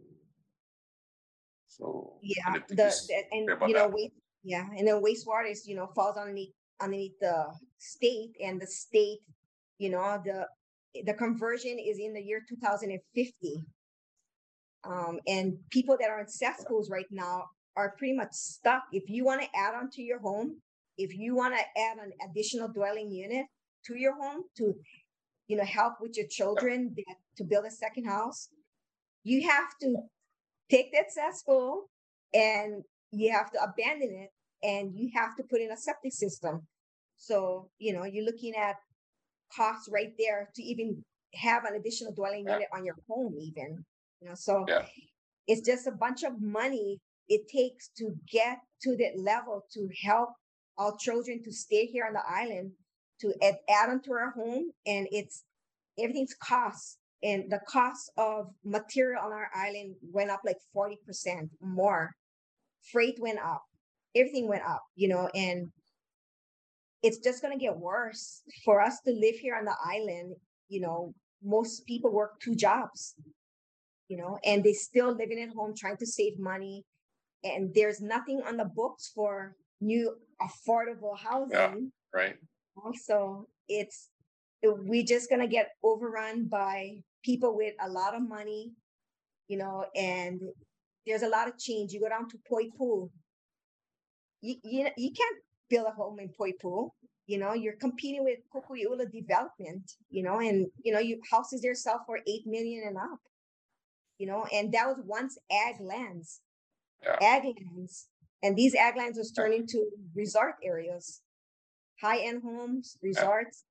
so 1.69 2.19
yeah 2.23 2.55
and 2.55 2.65
the, 2.69 2.75
the- 2.75 3.25
and 3.33 3.69
you 3.69 3.75
know 3.75 3.89
waste 3.89 4.15
yeah 4.43 4.67
and 4.77 4.87
then 4.89 5.03
wastewater 5.03 5.51
is 5.51 5.67
you 5.67 5.77
know 5.77 5.87
falls 5.95 6.17
underneath 6.17 6.55
underneath 6.81 7.19
the 7.21 7.53
state 7.79 8.33
and 8.43 8.61
the 8.61 8.67
state 8.67 9.21
you 9.79 9.91
know 9.91 10.21
the 10.25 10.47
the 11.05 11.13
conversion 11.15 11.79
is 11.79 11.99
in 11.99 12.15
the 12.15 12.21
year 12.23 12.41
2050 12.49 13.65
um 14.89 15.19
and 15.27 15.55
people 15.71 15.97
that 15.99 16.11
are 16.11 16.21
in 16.21 16.29
cesspools 16.29 16.91
right 16.91 17.07
now 17.11 17.45
are 17.77 17.95
pretty 17.99 18.15
much 18.15 18.33
stuck 18.33 18.83
if 18.93 19.09
you 19.09 19.25
want 19.25 19.41
to 19.41 19.49
add 19.55 19.75
on 19.75 19.91
to 19.91 20.03
your 20.03 20.21
home 20.21 20.57
if 20.99 21.15
you 21.15 21.35
want 21.35 21.55
to 21.55 21.81
add 21.81 21.99
an 21.99 22.13
additional 22.29 22.69
dwelling 22.69 23.11
unit 23.11 23.47
to 23.85 23.97
your 23.97 24.15
home 24.17 24.43
to 24.57 24.75
you 25.49 25.57
know 25.57 25.65
help 25.65 25.95
with 26.01 26.17
your 26.17 26.27
children 26.29 26.93
that, 26.97 27.17
to 27.37 27.45
build 27.45 27.65
a 27.65 27.71
second 27.71 28.05
house 28.05 28.49
you 29.25 29.49
have 29.49 29.71
to 29.81 29.97
take 30.71 30.93
that 30.93 31.13
cesspool 31.13 31.89
and 32.35 32.83
you 33.11 33.33
have 33.33 33.51
to 33.51 33.59
abandon 33.63 34.11
it 34.25 34.31
and 34.67 34.93
you 34.95 35.11
have 35.15 35.37
to 35.37 35.43
put 35.43 35.61
in 35.61 35.71
a 35.71 35.77
septic 35.77 36.13
system. 36.13 36.67
So, 37.17 37.71
you 37.79 37.93
know, 37.93 38.05
you're 38.05 38.25
looking 38.25 38.55
at 38.55 38.77
costs 39.57 39.89
right 39.93 40.13
there 40.19 40.51
to 40.55 40.63
even 40.63 41.03
have 41.35 41.65
an 41.65 41.75
additional 41.75 42.13
dwelling 42.13 42.47
unit 42.47 42.69
on 42.75 42.85
your 42.85 42.97
home, 43.09 43.35
even. 43.41 43.85
You 44.21 44.29
know, 44.29 44.35
so 44.35 44.65
Yeah. 44.69 44.87
it's 45.47 45.61
just 45.67 45.87
a 45.87 45.93
bunch 45.93 46.23
of 46.23 46.41
money 46.41 47.01
it 47.29 47.49
takes 47.49 47.89
to 47.99 48.15
get 48.31 48.59
to 48.83 48.97
that 48.97 49.19
level 49.19 49.67
to 49.73 49.89
help 50.03 50.31
our 50.79 50.97
children 50.97 51.43
to 51.43 51.53
stay 51.53 51.87
here 51.87 52.05
on 52.07 52.13
the 52.13 52.23
island, 52.27 52.73
to 53.21 53.35
add, 53.43 53.57
add 53.69 53.91
onto 53.91 54.13
our 54.13 54.31
home, 54.31 54.71
and 54.87 55.09
it's 55.11 55.45
everything's 55.99 56.35
cost 56.35 56.99
and 57.23 57.51
the 57.51 57.61
cost 57.67 58.11
of 58.19 58.55
material 58.65 59.23
on 59.25 59.33
our 59.33 59.51
island 59.55 59.97
went 60.03 60.31
up 60.31 60.41
like 60.45 60.59
40% 60.75 61.49
more. 61.61 62.15
Freight 62.93 63.19
went 63.19 63.39
up. 63.39 63.65
Everything 64.15 64.49
went 64.49 64.65
up 64.65 64.83
you 64.95 65.09
know 65.09 65.29
and 65.35 65.71
it's 67.03 67.19
just 67.19 67.43
going 67.43 67.57
to 67.57 67.63
get 67.63 67.77
worse. 67.77 68.43
For 68.65 68.81
us 68.81 69.01
to 69.07 69.13
live 69.13 69.37
here 69.37 69.55
on 69.57 69.65
the 69.65 69.77
island 69.85 70.37
you 70.69 70.81
know 70.81 71.15
most 71.43 71.87
people 71.87 72.11
work 72.13 72.41
two 72.41 72.55
jobs 72.55 73.15
you 74.09 74.17
know 74.17 74.39
and 74.45 74.63
they're 74.65 74.75
still 74.75 75.15
living 75.15 75.41
at 75.43 75.55
home 75.55 75.75
trying 75.77 75.97
to 75.99 76.07
save 76.07 76.39
money. 76.39 76.85
And 77.45 77.73
there's 77.75 78.01
nothing 78.01 78.43
on 78.47 78.57
the 78.57 78.65
books 78.65 79.13
for 79.15 79.55
new 79.81 80.17
affordable 80.43 81.17
housing. 81.17 81.93
right. 82.15 82.37
also 82.85 83.47
it's 83.69 84.11
uh, 84.67 84.73
we 84.73 85.05
just 85.05 85.31
gonna 85.31 85.47
get 85.47 85.71
overrun 85.83 86.47
by 86.47 87.03
people 87.25 87.57
with 87.57 87.75
a 87.81 87.89
lot 87.89 88.15
of 88.15 88.27
money 88.27 88.73
you 89.49 89.59
know 89.59 89.85
and 89.95 90.41
there's 91.07 91.23
a 91.23 91.29
lot 91.29 91.47
of 91.47 91.57
change. 91.57 91.93
You 91.93 92.01
go 92.01 92.09
down 92.09 92.29
to 92.31 92.39
poipu 92.51 93.11
you, 94.43 94.57
you, 94.63 94.89
you 94.97 95.11
can't 95.13 95.39
build 95.69 95.87
a 95.89 95.91
home 95.91 96.19
in 96.21 96.29
poipu 96.29 96.91
you 97.27 97.39
know 97.39 97.53
you're 97.53 97.77
competing 97.77 98.25
with 98.25 98.39
Kukui'ula 98.55 99.11
development 99.11 99.91
you 100.11 100.23
know 100.23 100.39
and 100.39 100.67
you 100.83 100.93
know 100.93 101.01
you 101.01 101.21
houses 101.31 101.63
there 101.63 101.75
sell 101.75 102.03
for 102.07 102.21
eight 102.27 102.47
million 102.47 102.85
and 102.87 102.97
up 102.97 103.21
you 104.19 104.27
know 104.27 104.45
and 104.53 104.73
that 104.73 104.87
was 104.87 104.99
once 105.05 105.39
ag 105.51 105.77
lands 105.81 106.41
Yeah. 107.03 107.17
ag 107.21 107.45
lands 107.45 108.09
and 108.43 108.57
these 108.57 108.75
ag 108.75 108.97
lands 108.97 109.19
was 109.19 109.31
turned 109.33 109.55
into 109.55 109.85
resort 110.15 110.55
areas 110.63 111.23
high-end 112.01 112.43
homes 112.43 112.97
resorts 113.03 113.65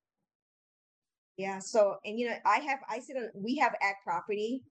yeah 1.37 1.59
so 1.59 1.95
and 2.05 2.19
you 2.19 2.27
know 2.29 2.35
i 2.45 2.57
have 2.59 2.79
i 2.89 2.99
sit 2.99 3.17
on 3.17 3.29
we 3.35 3.55
have 3.57 3.73
ag 3.81 3.95
property 4.03 4.63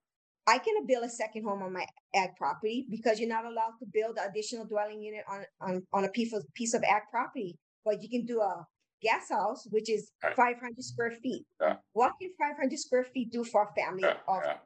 i 0.46 0.58
can 0.58 0.86
build 0.86 1.04
a 1.04 1.08
second 1.08 1.44
home 1.44 1.62
on 1.62 1.72
my 1.72 1.86
ag 2.14 2.30
property 2.36 2.86
because 2.90 3.18
you're 3.20 3.28
not 3.28 3.44
allowed 3.44 3.74
to 3.78 3.86
build 3.92 4.16
an 4.18 4.28
additional 4.30 4.64
dwelling 4.64 5.02
unit 5.02 5.24
on 5.28 5.44
on, 5.60 5.82
on 5.92 6.04
a 6.04 6.08
piece 6.10 6.32
of 6.32 6.44
piece 6.54 6.74
of 6.74 6.82
ag 6.84 7.02
property 7.10 7.56
but 7.84 8.02
you 8.02 8.08
can 8.08 8.24
do 8.24 8.40
a 8.40 8.66
guest 9.02 9.30
house 9.30 9.66
which 9.70 9.90
is 9.90 10.10
Right. 10.22 10.34
500 10.36 10.82
square 10.82 11.10
feet 11.10 11.44
Yeah. 11.60 11.76
what 11.92 12.12
can 12.20 12.30
500 12.38 12.78
square 12.78 13.04
feet 13.04 13.30
do 13.30 13.44
for 13.44 13.68
a 13.68 13.74
family 13.80 14.04
Yeah, 14.04 14.16
of 14.26 14.42
yeah. 14.44 14.56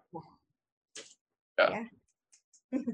Yeah. 1.58 1.84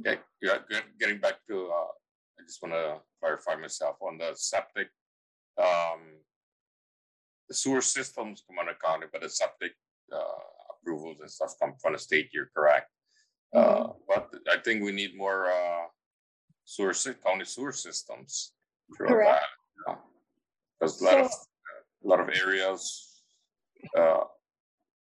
Yeah, 0.04 0.16
yeah, 0.40 0.58
get- 0.70 0.98
getting 0.98 1.18
back 1.20 1.44
to, 1.48 1.66
uh, 1.70 1.92
I 2.38 2.42
just 2.46 2.62
wanna 2.62 3.00
clarify 3.20 3.56
myself 3.56 3.96
on 4.00 4.18
the 4.18 4.34
septic. 4.34 4.88
Um. 5.58 6.20
The 7.46 7.54
sewer 7.54 7.82
systems 7.82 8.42
come 8.46 8.58
under 8.58 8.74
county, 8.82 9.06
but 9.12 9.20
the 9.20 9.28
septic, 9.28 9.72
uh, 10.10 10.40
approvals 10.70 11.20
and 11.20 11.30
stuff 11.30 11.52
come 11.60 11.74
from 11.76 11.92
the 11.92 11.98
state, 11.98 12.30
you're 12.32 12.50
correct. 12.56 12.90
Uh, 13.54 13.88
but 14.08 14.32
I 14.50 14.56
think 14.64 14.82
we 14.82 14.92
need 14.92 15.14
more, 15.14 15.46
uh, 15.52 15.86
sewer, 16.64 16.94
county 17.22 17.44
sewer 17.44 17.72
systems. 17.72 18.54
Correct. 18.96 19.28
island, 19.28 19.42
you 19.76 19.82
know. 19.86 20.02
A 20.80 21.04
lot 21.04 21.20
of, 21.20 21.30
So- 21.30 21.46
a 22.04 22.06
lot 22.08 22.20
of 22.20 22.28
areas, 22.30 23.22
uh, 23.94 24.24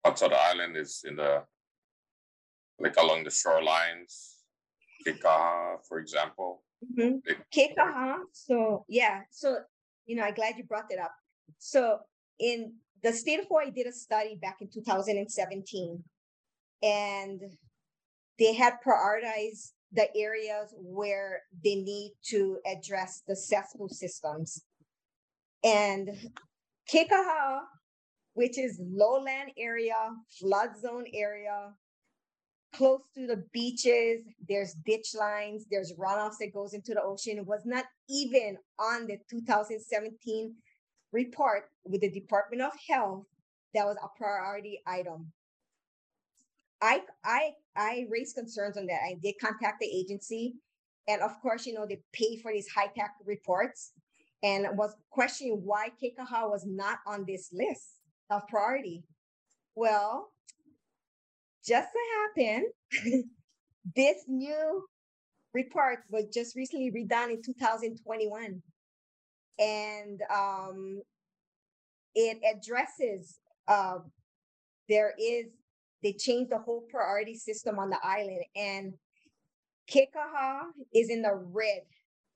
outside 0.05 0.31
the 0.31 0.37
island 0.37 0.77
is 0.77 1.03
in 1.03 1.17
the, 1.17 1.45
like 2.79 2.95
along 2.97 3.23
the 3.23 3.29
shorelines, 3.29 4.35
Kikaha, 5.05 5.77
for 5.87 5.99
example. 5.99 6.63
Mhm. 6.83 7.21
Kekaha. 7.53 8.19
So 8.31 8.85
yeah, 8.87 9.23
so 9.31 9.57
you 10.05 10.15
know, 10.15 10.23
I'm 10.23 10.33
glad 10.33 10.57
you 10.57 10.63
brought 10.63 10.89
that 10.89 10.99
up. 10.99 11.13
So 11.57 11.99
in 12.39 12.73
the 13.03 13.13
state 13.13 13.39
of 13.39 13.45
Hawaii 13.47 13.71
did 13.71 13.87
a 13.87 13.91
study 13.91 14.35
back 14.35 14.57
in 14.61 14.69
2017, 14.69 16.03
and 16.81 17.41
they 18.37 18.53
had 18.53 18.73
prioritized 18.85 19.73
the 19.91 20.07
areas 20.15 20.73
where 20.77 21.41
they 21.63 21.75
need 21.75 22.13
to 22.23 22.59
address 22.65 23.23
the 23.27 23.35
cesspool 23.35 23.89
systems. 23.89 24.63
And 25.63 26.09
Kekaha, 26.93 27.59
which 28.33 28.57
is 28.57 28.79
lowland 28.81 29.51
area, 29.57 30.15
flood 30.39 30.77
zone 30.79 31.05
area, 31.13 31.73
close 32.73 33.01
to 33.15 33.27
the 33.27 33.43
beaches, 33.53 34.21
there's 34.47 34.75
ditch 34.85 35.15
lines, 35.17 35.65
there's 35.69 35.93
runoffs 35.93 36.37
that 36.39 36.53
goes 36.53 36.73
into 36.73 36.93
the 36.93 37.01
ocean, 37.01 37.37
It 37.37 37.45
was 37.45 37.65
not 37.65 37.85
even 38.09 38.57
on 38.79 39.07
the 39.07 39.17
2017 39.29 40.55
report 41.11 41.63
with 41.83 42.01
the 42.01 42.11
Department 42.11 42.61
of 42.61 42.71
Health 42.87 43.25
that 43.73 43.85
was 43.85 43.97
a 44.01 44.17
priority 44.17 44.81
item. 44.87 45.31
I 46.81 47.01
I 47.23 47.51
I 47.75 48.07
raised 48.09 48.35
concerns 48.35 48.77
on 48.77 48.85
that. 48.87 49.01
I 49.03 49.15
did 49.21 49.35
contact 49.41 49.79
the 49.81 49.87
agency, 49.87 50.55
and 51.07 51.21
of 51.21 51.39
course, 51.41 51.65
you 51.65 51.73
know 51.73 51.85
they 51.85 52.01
pay 52.13 52.37
for 52.37 52.51
these 52.51 52.67
high 52.69 52.87
tech 52.95 53.11
reports, 53.25 53.91
and 54.43 54.65
was 54.77 54.95
questioning 55.09 55.61
why 55.63 55.89
Kekaha 56.01 56.49
was 56.49 56.65
not 56.65 56.99
on 57.05 57.25
this 57.27 57.49
list 57.51 57.97
of 58.29 58.47
priority. 58.47 59.03
Well, 59.75 60.31
just 61.65 61.89
so 61.93 62.43
happen, 62.43 62.71
this 63.95 64.17
new 64.27 64.83
report 65.53 65.99
was 66.09 66.25
just 66.33 66.55
recently 66.55 66.91
redone 66.91 67.31
in 67.31 67.41
2021, 67.41 68.61
and 69.59 70.21
um, 70.33 71.01
it 72.15 72.37
addresses. 72.43 73.39
Uh, 73.67 73.99
there 74.87 75.13
is 75.19 75.45
they 76.01 76.13
changed 76.13 76.51
the 76.51 76.57
whole 76.57 76.85
priority 76.89 77.35
system 77.35 77.77
on 77.77 77.89
the 77.89 77.99
island, 78.03 78.43
and 78.55 78.93
Kekaha 79.91 80.61
is 80.93 81.09
in 81.09 81.21
the 81.21 81.35
red. 81.35 81.81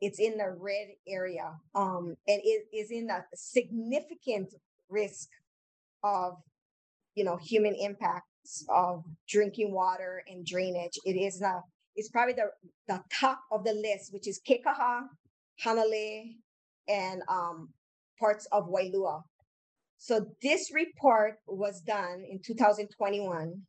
It's 0.02 0.20
in 0.20 0.38
the 0.38 0.54
red 0.60 0.88
area, 1.08 1.54
um, 1.76 2.16
and 2.28 2.42
it 2.44 2.66
is 2.74 2.92
in 2.92 3.10
a 3.10 3.24
significant 3.34 4.54
risk 4.90 5.30
of, 6.04 6.34
you 7.16 7.24
know, 7.24 7.38
human 7.38 7.74
impacts 7.76 8.33
of 8.70 9.04
drinking 9.28 9.74
water 9.74 10.24
and 10.28 10.46
drainage. 10.46 10.98
It 11.06 11.14
is 11.14 11.40
the 11.40 11.62
it's 11.96 12.10
probably 12.10 12.34
the 12.34 12.50
the 12.88 13.02
top 13.12 13.40
of 13.52 13.64
the 13.64 13.74
list, 13.74 14.14
which 14.14 14.28
is 14.28 14.42
Kekaha, 14.48 15.02
Hanalei, 15.64 16.36
and 16.88 17.22
um, 17.30 17.70
parts 18.20 18.48
of 18.52 18.70
Wailua. 18.70 19.24
So 19.98 20.26
this 20.42 20.72
report 20.74 21.36
was 21.48 21.82
done 21.82 22.26
in 22.30 22.42
2021. 22.46 23.62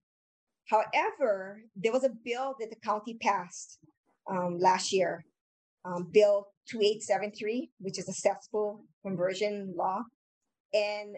However, 0.69 1.61
there 1.77 1.93
was 1.93 2.05
a 2.05 2.11
bill 2.25 2.57
that 2.59 2.71
the 2.71 2.77
county 2.85 3.19
passed 3.21 3.79
um, 4.29 4.59
last 4.59 4.93
year, 4.93 5.25
um, 5.85 6.09
Bill 6.13 6.49
2873, 6.71 7.71
which 7.79 7.99
is 7.99 8.09
a 8.09 8.13
cesspool 8.13 8.85
conversion 9.03 9.75
law. 9.77 10.03
And 10.73 11.17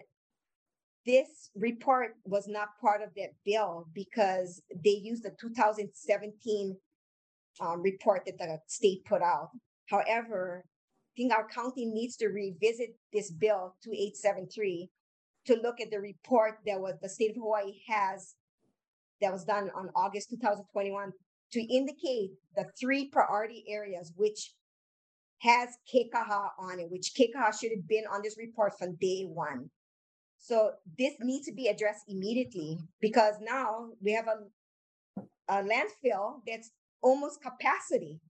this 1.07 1.49
report 1.55 2.15
was 2.25 2.47
not 2.47 2.77
part 2.81 3.01
of 3.01 3.09
that 3.15 3.29
bill 3.45 3.87
because 3.93 4.61
they 4.83 5.01
used 5.01 5.23
the 5.23 5.31
2017 5.41 6.77
um, 7.61 7.81
report 7.81 8.23
that 8.25 8.37
the 8.37 8.59
state 8.67 9.05
put 9.05 9.21
out. 9.21 9.49
However, 9.89 10.65
I 10.65 11.13
think 11.15 11.33
our 11.33 11.47
county 11.47 11.85
needs 11.85 12.17
to 12.17 12.27
revisit 12.27 12.89
this 13.13 13.31
bill 13.31 13.75
2873 13.83 14.89
to 15.45 15.55
look 15.55 15.79
at 15.79 15.89
the 15.89 15.99
report 15.99 16.59
that 16.65 16.79
was 16.79 16.95
the 17.01 17.09
state 17.09 17.31
of 17.31 17.37
Hawaii 17.37 17.79
has 17.87 18.35
that 19.21 19.31
was 19.31 19.45
done 19.45 19.71
on 19.75 19.89
August 19.95 20.29
2021 20.29 21.11
to 21.53 21.61
indicate 21.73 22.31
the 22.55 22.65
three 22.79 23.09
priority 23.09 23.63
areas 23.69 24.11
which 24.17 24.53
has 25.39 25.69
Kekaha 25.91 26.49
on 26.59 26.79
it, 26.79 26.91
which 26.91 27.13
Kekaha 27.17 27.57
should 27.57 27.71
have 27.71 27.87
been 27.87 28.03
on 28.11 28.21
this 28.21 28.37
report 28.37 28.77
from 28.77 28.97
day 28.99 29.23
one. 29.23 29.69
So 30.47 30.71
this 30.97 31.15
needs 31.19 31.45
to 31.47 31.53
be 31.53 31.67
addressed 31.67 32.05
immediately 32.07 32.77
because 33.01 33.33
now 33.41 33.89
we 34.01 34.13
have 34.13 34.27
a, 34.27 35.21
a 35.49 35.61
landfill 35.61 36.39
that's 36.47 36.71
almost 37.03 37.41
capacity. 37.41 38.21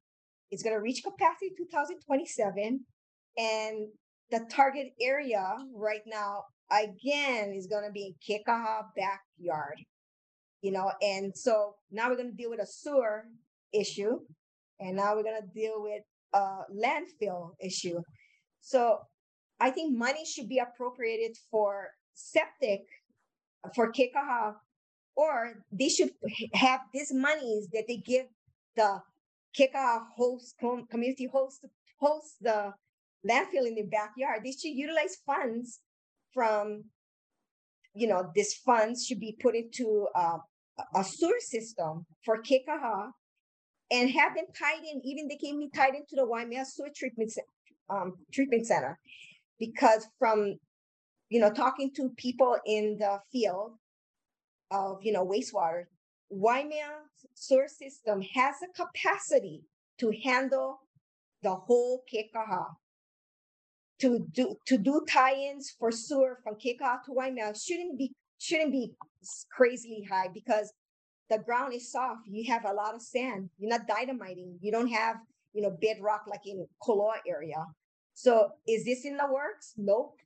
It's 0.50 0.64
going 0.64 0.76
to 0.76 0.82
reach 0.82 1.04
capacity 1.04 1.52
2027. 1.56 2.84
And 3.38 3.88
the 4.32 4.48
target 4.50 4.94
area 5.00 5.46
right 5.76 6.02
now 6.08 6.46
again 6.72 7.54
is 7.56 7.68
going 7.68 7.86
to 7.86 7.92
be 7.92 8.16
Kekaha 8.28 8.86
backyard. 8.96 9.80
You 10.64 10.72
know, 10.72 10.92
and 11.04 11.38
so 11.38 11.76
now 11.92 12.10
we're 12.10 12.18
going 12.18 12.32
to 12.32 12.36
deal 12.36 12.50
with 12.50 12.62
a 12.62 12.66
sewer 12.66 13.26
issue, 13.72 14.18
and 14.80 14.96
now 14.96 15.16
we're 15.16 15.22
going 15.22 15.40
to 15.40 15.54
deal 15.54 15.84
with 15.84 16.02
a 16.34 16.62
landfill 16.76 17.52
issue. 17.64 18.02
So 18.62 19.02
I 19.60 19.70
think 19.70 19.96
money 19.96 20.26
should 20.26 20.50
be 20.50 20.58
appropriated 20.58 21.38
for 21.52 21.92
septic 22.18 22.82
for 23.76 23.92
Kekaha, 23.92 24.56
or 25.16 25.64
they 25.72 25.90
should 25.90 26.12
have 26.54 26.82
these 26.94 27.14
monies 27.14 27.68
that 27.74 27.86
they 27.88 27.98
give 27.98 28.26
the 28.76 29.02
Kekaha 29.58 30.08
host 30.16 30.56
community 30.90 31.28
host 31.32 31.66
host 32.00 32.36
the 32.42 32.74
landfill 33.28 33.68
in 33.68 33.76
the 33.76 33.84
backyard. 33.84 34.42
They 34.44 34.52
should 34.52 34.76
utilize 34.76 35.18
funds 35.26 35.80
from, 36.34 36.86
you 37.94 38.08
know, 38.08 38.32
this 38.36 38.54
funds 38.54 39.06
should 39.06 39.20
be 39.20 39.38
put 39.40 39.56
into 39.56 40.08
uh, 40.16 40.38
a 40.96 41.04
sewer 41.04 41.40
system 41.40 42.06
for 42.24 42.42
Kekaha 42.42 43.12
and 43.90 44.10
have 44.12 44.36
them 44.36 44.46
tied 44.58 44.84
in, 44.84 45.02
even 45.04 45.28
they 45.28 45.38
can 45.38 45.58
be 45.60 45.70
tied 45.74 45.96
into 45.96 46.16
the 46.16 46.26
Waimea 46.26 46.66
sewer 46.66 46.90
treatment, 46.96 47.32
um, 47.90 48.14
treatment 48.32 48.68
center. 48.68 49.00
Because 49.60 50.08
from, 50.20 50.60
you 51.30 51.40
know, 51.40 51.52
talking 51.52 51.92
to 51.96 52.10
people 52.18 52.58
in 52.66 52.98
the 53.00 53.20
field 53.32 53.74
of, 54.72 55.00
you 55.02 55.12
know, 55.12 55.26
wastewater, 55.26 55.86
Waimea 56.30 56.90
sewer 57.34 57.68
system 57.68 58.22
has 58.22 58.56
a 58.64 58.84
capacity 58.84 59.64
to 60.00 60.12
handle 60.24 60.80
the 61.42 61.56
whole 61.56 62.04
Kekaha 62.12 62.66
to 64.00 64.28
do 64.32 64.56
to 64.66 64.78
do 64.78 65.02
tie-ins 65.10 65.76
for 65.80 65.92
sewer 65.92 66.38
from 66.44 66.56
Kekaha 66.56 67.04
to 67.06 67.14
Waimea 67.14 67.54
shouldn't 67.58 67.98
be 67.98 68.14
shouldn't 68.40 68.72
be 68.72 68.94
crazily 69.52 70.06
high 70.10 70.28
because 70.34 70.72
the 71.30 71.40
ground 71.40 71.74
is 71.74 71.92
soft. 71.92 72.22
You 72.28 72.52
have 72.52 72.66
a 72.66 72.74
lot 72.74 72.96
of 72.96 73.02
sand. 73.02 73.50
You're 73.58 73.70
not 73.70 73.88
dynamiting. 73.88 74.60
You 74.62 74.72
don't 74.72 74.88
have 74.88 75.18
you 75.54 75.62
know 75.62 75.76
bedrock 75.82 76.24
like 76.28 76.46
in 76.46 76.68
Koloa 76.84 77.16
area. 77.28 77.66
So 78.14 78.50
is 78.68 78.84
this 78.86 79.06
in 79.06 79.18
the 79.18 79.28
works? 79.32 79.74
Nope. 79.78 80.20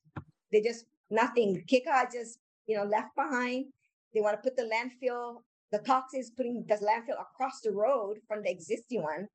They 0.51 0.61
just 0.61 0.85
nothing. 1.11 1.63
Kekaha 1.71 2.11
just 2.11 2.39
you 2.67 2.77
know 2.77 2.83
left 2.83 3.15
behind. 3.15 3.65
They 4.13 4.21
want 4.21 4.41
to 4.41 4.49
put 4.49 4.57
the 4.57 4.63
landfill. 4.63 5.37
The 5.71 5.79
Cox 5.79 6.13
is 6.13 6.31
putting 6.31 6.65
the 6.67 6.75
landfill 6.75 7.21
across 7.21 7.61
the 7.63 7.71
road 7.71 8.17
from 8.27 8.43
the 8.43 8.51
existing 8.51 9.03
one, 9.03 9.27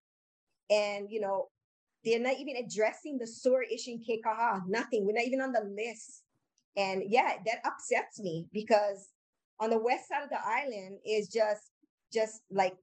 and 0.70 1.06
you 1.10 1.20
know 1.20 1.48
they're 2.04 2.20
not 2.20 2.38
even 2.38 2.56
addressing 2.56 3.18
the 3.18 3.26
sewer 3.26 3.62
issue 3.62 3.92
in 3.92 3.98
Kekaha. 4.00 4.62
Nothing. 4.68 5.06
We're 5.06 5.14
not 5.14 5.24
even 5.24 5.40
on 5.40 5.52
the 5.52 5.64
list. 5.76 6.22
And 6.76 7.02
yeah, 7.08 7.32
that 7.46 7.60
upsets 7.64 8.20
me 8.20 8.46
because 8.52 9.08
on 9.58 9.70
the 9.70 9.78
west 9.78 10.08
side 10.08 10.22
of 10.22 10.30
the 10.30 10.38
island 10.44 10.98
is 11.04 11.28
just 11.28 11.70
just 12.12 12.42
like 12.50 12.74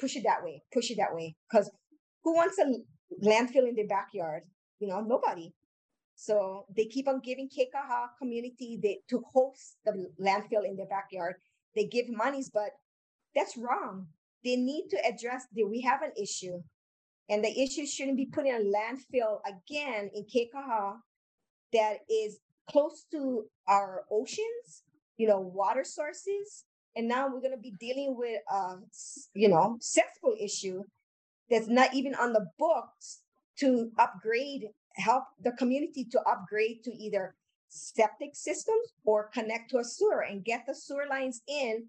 push 0.00 0.16
it 0.16 0.24
that 0.24 0.42
way, 0.42 0.62
push 0.72 0.90
it 0.90 0.96
that 0.98 1.14
way. 1.14 1.34
Because 1.50 1.70
who 2.24 2.34
wants 2.34 2.58
a 2.58 2.64
landfill 3.24 3.68
in 3.68 3.74
their 3.74 3.86
backyard? 3.86 4.44
You 4.80 4.88
know, 4.88 5.00
nobody. 5.00 5.52
So 6.14 6.66
they 6.76 6.84
keep 6.84 7.08
on 7.08 7.20
giving 7.20 7.48
Kekaha 7.48 8.08
community 8.18 8.78
they, 8.82 9.00
to 9.10 9.22
host 9.32 9.76
the 9.84 10.08
landfill 10.20 10.64
in 10.64 10.76
their 10.76 10.86
backyard. 10.86 11.34
They 11.74 11.86
give 11.86 12.06
monies, 12.08 12.50
but 12.52 12.70
that's 13.34 13.56
wrong. 13.56 14.06
They 14.44 14.56
need 14.56 14.88
to 14.90 14.98
address 15.06 15.46
that 15.54 15.66
we 15.66 15.80
have 15.80 16.02
an 16.02 16.12
issue 16.20 16.62
and 17.28 17.42
the 17.42 17.62
issue 17.62 17.86
shouldn't 17.86 18.16
be 18.16 18.26
put 18.26 18.46
in 18.46 18.54
a 18.54 18.58
landfill 18.58 19.40
again 19.46 20.10
in 20.14 20.24
Kekaha 20.24 20.96
that 21.72 21.98
is 22.10 22.38
close 22.68 23.06
to 23.12 23.44
our 23.66 24.04
oceans, 24.10 24.82
you 25.16 25.26
know, 25.28 25.40
water 25.40 25.84
sources. 25.84 26.64
And 26.94 27.08
now 27.08 27.28
we're 27.28 27.40
going 27.40 27.52
to 27.52 27.56
be 27.56 27.74
dealing 27.80 28.16
with, 28.18 28.40
a, 28.50 28.74
you 29.34 29.48
know, 29.48 29.78
cesspool 29.80 30.36
issue 30.38 30.82
that's 31.48 31.68
not 31.68 31.94
even 31.94 32.14
on 32.14 32.34
the 32.34 32.46
books 32.58 33.20
to 33.60 33.90
upgrade, 33.98 34.66
help 34.96 35.24
the 35.42 35.52
community 35.52 36.04
to 36.04 36.20
upgrade 36.22 36.82
to 36.84 36.92
either 36.92 37.34
septic 37.68 38.30
systems 38.34 38.92
or 39.04 39.30
connect 39.32 39.70
to 39.70 39.78
a 39.78 39.84
sewer 39.84 40.22
and 40.22 40.44
get 40.44 40.64
the 40.66 40.74
sewer 40.74 41.06
lines 41.08 41.42
in 41.48 41.86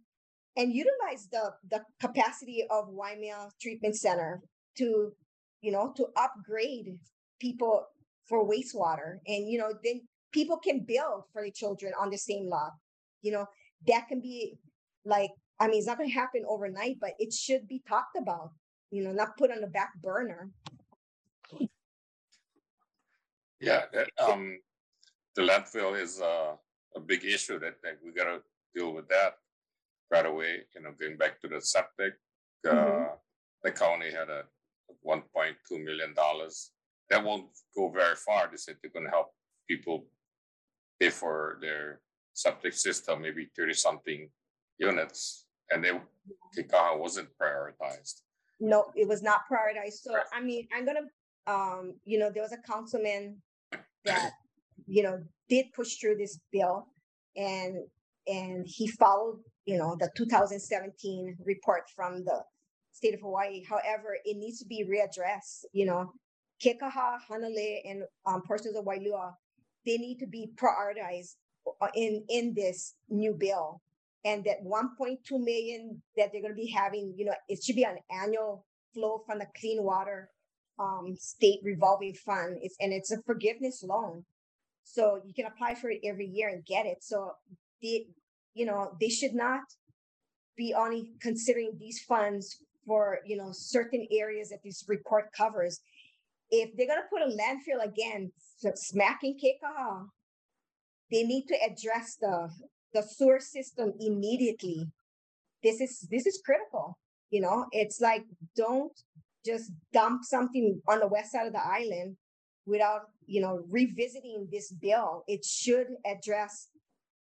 and 0.56 0.74
utilize 0.74 1.28
the, 1.32 1.52
the 1.70 1.82
capacity 2.00 2.66
of 2.70 2.88
Waimea 2.90 3.50
Treatment 3.60 3.96
Center 3.96 4.42
to 4.78 5.14
you 5.64 5.72
know, 5.72 5.92
to 5.96 6.08
upgrade 6.18 7.00
people 7.40 7.88
for 8.28 8.48
wastewater. 8.48 9.18
And, 9.26 9.50
you 9.50 9.58
know, 9.58 9.74
then 9.84 10.02
people 10.32 10.58
can 10.58 10.86
build 10.86 11.24
for 11.32 11.42
the 11.42 11.52
children 11.52 11.94
on 12.00 12.12
the 12.12 12.18
same 12.18 12.48
lot. 12.48 12.74
You 13.24 13.32
know, 13.32 13.46
that 13.88 14.08
can 14.10 14.22
be 14.22 14.58
like, 15.06 15.32
I 15.60 15.68
mean, 15.68 15.78
it's 15.78 15.88
not 15.88 15.98
going 15.98 16.10
to 16.10 16.14
happen 16.14 16.44
overnight, 16.48 16.98
but 17.00 17.12
it 17.18 17.34
should 17.34 17.68
be 17.68 17.82
talked 17.88 18.18
about, 18.18 18.52
you 18.92 19.04
know, 19.04 19.14
not 19.14 19.38
put 19.38 19.52
on 19.52 19.62
the 19.62 19.68
back 19.68 19.94
burner. 20.02 20.52
Yeah, 23.64 23.84
that, 23.94 24.10
um, 24.20 24.60
the 25.36 25.44
landfill 25.44 26.00
is 26.00 26.20
uh, 26.20 26.56
a 26.96 27.00
big 27.00 27.24
issue 27.24 27.60
that, 27.60 27.76
that 27.84 27.98
we 28.04 28.12
got 28.12 28.26
to 28.26 28.42
deal 28.76 28.94
with 28.94 29.08
that 29.08 29.36
right 30.12 30.26
away. 30.26 30.64
You 30.76 30.82
know, 30.82 30.92
going 31.00 31.18
back 31.18 31.40
to 31.42 31.48
the 31.48 31.62
septic, 31.62 32.14
uh, 32.68 32.74
Mhm. 32.74 33.20
the 33.64 33.72
county 33.72 34.12
had 34.12 34.30
a 34.30 34.44
1.2 35.06 35.80
million 35.84 36.14
dollars. 36.14 36.74
That 37.10 37.24
won't 37.24 37.50
go 37.76 37.90
very 37.90 38.16
far. 38.16 38.48
They 38.50 38.58
said 38.58 38.78
they're 38.82 38.92
going 38.92 39.06
to 39.06 39.12
help 39.12 39.34
people 39.70 40.08
pay 41.00 41.10
for 41.10 41.58
their 41.62 42.02
septic 42.34 42.74
system, 42.74 43.22
maybe 43.22 43.46
30 43.56 43.74
something 43.74 44.30
units, 44.78 45.48
and 45.72 45.84
they 45.84 45.92
Kikaha 46.58 46.98
wasn't 47.00 47.30
prioritized. 47.38 48.24
No, 48.60 48.92
it 48.96 49.08
was 49.08 49.22
not 49.22 49.42
prioritized. 49.50 50.00
So 50.06 50.14
Right. 50.16 50.26
I 50.34 50.42
mean, 50.42 50.68
I'm 50.74 50.86
gonna, 50.86 51.08
um, 51.48 52.00
you 52.06 52.18
know, 52.20 52.30
there 52.30 52.44
was 52.44 52.54
a 52.54 52.58
councilman 52.58 53.42
that, 54.06 54.32
you 54.88 55.04
know, 55.04 55.20
did 55.50 55.68
push 55.76 55.98
through 55.98 56.18
this 56.18 56.40
bill, 56.52 56.88
and 57.36 57.78
and 58.28 58.66
he 58.68 58.88
followed, 58.88 59.40
you 59.66 59.78
know, 59.78 59.96
the 60.00 60.10
2017 60.16 61.38
report 61.46 61.84
from 61.96 62.24
the 62.24 62.44
state 62.92 63.14
of 63.14 63.22
Hawaii. 63.22 63.64
However, 63.68 64.18
it 64.24 64.38
needs 64.38 64.60
to 64.60 64.66
be 64.66 64.86
readdressed. 64.86 65.66
You 65.74 65.86
know, 65.86 66.14
Kekaha, 66.64 67.18
Hanalei, 67.30 67.82
and 67.86 68.04
um, 68.26 68.42
portions 68.48 68.78
of 68.78 68.86
Wailua, 68.86 69.34
they 69.86 69.98
need 69.98 70.20
to 70.20 70.28
be 70.28 70.52
prioritized 70.56 71.36
uh, 71.82 71.88
in 71.96 72.24
in 72.30 72.54
this 72.56 72.96
new 73.10 73.34
bill 73.34 73.82
and 74.26 74.44
that 74.46 74.64
1.2 74.64 75.18
million 75.32 76.02
that 76.16 76.32
they're 76.32 76.42
going 76.42 76.54
to 76.54 76.62
be 76.62 76.72
having, 76.72 77.14
you 77.18 77.26
know, 77.26 77.34
it 77.50 77.62
should 77.64 77.76
be 77.76 77.84
an 77.84 77.98
annual 78.10 78.66
flow 78.94 79.22
from 79.26 79.40
the 79.40 79.48
clean 79.60 79.84
water 79.84 80.30
um, 80.80 81.16
state 81.18 81.60
revolving 81.64 82.14
fund. 82.14 82.58
It's 82.62 82.76
and 82.80 82.94
it's 82.94 83.12
a 83.12 83.22
forgiveness 83.26 83.84
loan, 83.84 84.26
so 84.84 85.20
you 85.26 85.34
can 85.34 85.46
apply 85.46 85.76
for 85.76 85.90
it 85.90 86.02
every 86.04 86.28
year 86.28 86.50
and 86.50 86.66
get 86.66 86.86
it. 86.86 86.98
So 87.02 87.32
they, 87.82 88.08
you 88.54 88.66
know, 88.66 88.96
they 89.00 89.10
should 89.10 89.34
not 89.34 89.62
be 90.58 90.74
only 90.74 91.12
considering 91.22 91.72
these 91.80 92.02
funds 92.08 92.58
for 92.86 93.20
you 93.26 93.38
know 93.38 93.50
certain 93.52 94.08
areas 94.12 94.50
that 94.50 94.64
this 94.64 94.84
report 94.88 95.26
covers. 95.38 95.80
If 96.50 96.76
they're 96.76 96.88
going 96.88 97.02
to 97.02 97.10
put 97.10 97.22
a 97.22 97.36
landfill 97.36 97.84
again, 97.84 98.32
smacking 98.76 99.40
Kekaha, 99.40 100.06
they 101.12 101.24
need 101.24 101.46
to 101.48 101.56
address 101.56 102.18
the 102.20 102.50
the 102.94 103.02
sewer 103.02 103.40
system 103.40 103.94
immediately. 104.00 104.88
This 105.64 105.82
is 105.82 106.08
this 106.12 106.26
is 106.26 106.42
critical. 106.46 106.98
You 107.30 107.42
know, 107.42 107.66
it's 107.72 108.00
like 108.00 108.26
don't 108.56 108.92
just 109.46 109.72
dump 109.92 110.24
something 110.24 110.82
on 110.88 111.00
the 111.00 111.08
west 111.08 111.32
side 111.32 111.48
of 111.48 111.54
the 111.54 111.66
island 111.66 112.18
without 112.66 113.02
you 113.26 113.42
know 113.42 113.64
revisiting 113.70 114.48
this 114.52 114.72
bill. 114.72 115.24
It 115.28 115.44
should 115.46 115.88
address 116.06 116.70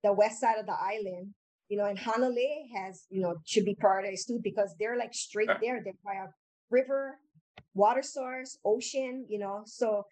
the 0.04 0.14
west 0.14 0.40
side 0.42 0.60
of 0.60 0.66
the 0.66 0.78
island. 0.80 1.34
You 1.70 1.78
know, 1.78 1.86
and 1.86 2.00
Hanalei 2.00 2.66
has 2.76 3.06
you 3.10 3.22
know 3.22 3.36
should 3.46 3.66
be 3.66 3.76
prioritized 3.76 4.28
too 4.28 4.40
because 4.44 4.74
they're 4.80 4.98
like 4.98 5.14
straight 5.14 5.50
there. 5.62 5.82
They're 5.84 5.94
by 6.04 6.16
a 6.16 6.28
river, 6.72 7.20
water 7.74 8.02
source, 8.02 8.58
ocean. 8.66 9.26
You 9.30 9.40
know, 9.40 9.62
so 9.66 10.06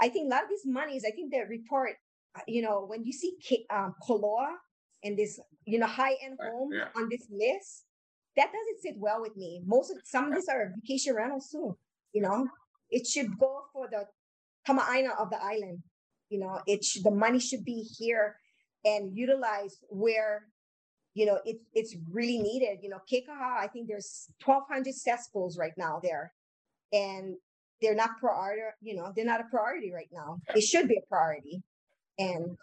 I 0.00 0.08
think 0.10 0.26
a 0.26 0.34
lot 0.34 0.42
of 0.44 0.48
these 0.50 0.66
monies. 0.66 1.04
I 1.06 1.10
think 1.12 1.32
the 1.32 1.42
report. 1.48 1.92
uh, 2.36 2.42
You 2.46 2.62
know, 2.62 2.84
when 2.86 3.04
you 3.04 3.12
see 3.12 3.32
K- 3.42 3.66
um, 3.70 3.94
Koloa 4.06 4.52
and 5.02 5.16
this, 5.18 5.40
you 5.64 5.78
know, 5.78 5.86
high 5.86 6.16
end 6.22 6.38
home 6.38 6.70
yeah. 6.72 6.88
on 6.94 7.08
this 7.08 7.26
list, 7.32 7.84
that 8.36 8.52
doesn't 8.52 8.82
sit 8.82 8.94
well 8.98 9.20
with 9.20 9.36
me. 9.36 9.62
Most 9.66 9.90
of 9.90 9.98
some 10.04 10.28
of 10.28 10.34
these 10.34 10.48
are 10.48 10.72
vacation 10.80 11.14
rentals 11.14 11.48
too. 11.50 11.76
You 12.12 12.22
know, 12.22 12.46
it 12.90 13.06
should 13.06 13.38
go 13.38 13.62
for 13.72 13.88
the 13.90 14.04
Kamaaina 14.66 15.18
of 15.18 15.30
the 15.30 15.42
island. 15.42 15.82
You 16.30 16.40
know, 16.40 16.60
it 16.66 16.86
the 17.02 17.10
money 17.10 17.40
should 17.40 17.64
be 17.64 17.86
here 17.98 18.36
and 18.84 19.16
utilized 19.16 19.84
where 19.88 20.46
you 21.14 21.26
know 21.26 21.40
it, 21.44 21.56
it's 21.74 21.96
really 22.12 22.38
needed. 22.38 22.78
You 22.82 22.90
know, 22.90 23.00
Kekaha, 23.10 23.58
I 23.58 23.68
think 23.72 23.88
there's 23.88 24.28
1,200 24.44 24.94
cesspools 24.94 25.58
right 25.58 25.72
now 25.76 26.00
there, 26.02 26.32
and 26.92 27.36
they're 27.80 27.94
not 27.94 28.18
priority. 28.20 28.62
You 28.82 28.96
know, 28.96 29.12
they're 29.14 29.24
not 29.24 29.40
a 29.40 29.44
priority 29.50 29.92
right 29.92 30.10
now. 30.12 30.38
It 30.54 30.62
should 30.62 30.88
be 30.88 30.96
a 30.96 31.06
priority, 31.08 31.62
and 32.18 32.56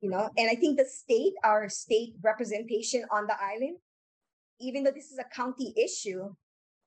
you 0.00 0.08
know, 0.08 0.30
and 0.36 0.48
I 0.50 0.54
think 0.54 0.78
the 0.78 0.86
state, 0.86 1.34
our 1.44 1.68
state 1.68 2.14
representation 2.22 3.04
on 3.10 3.26
the 3.26 3.34
island, 3.40 3.76
even 4.60 4.84
though 4.84 4.92
this 4.94 5.10
is 5.10 5.18
a 5.18 5.34
county 5.34 5.74
issue, 5.76 6.34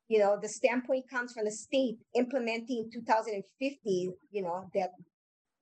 you 0.08 0.20
know, 0.20 0.38
the 0.42 0.50
standpoint 0.50 1.10
comes 1.10 1.34
from 1.34 1.46
the 1.46 1.52
state 1.52 1.98
implementing 2.16 2.90
2050. 2.94 4.12
You 4.32 4.42
know 4.42 4.70
that 4.74 4.92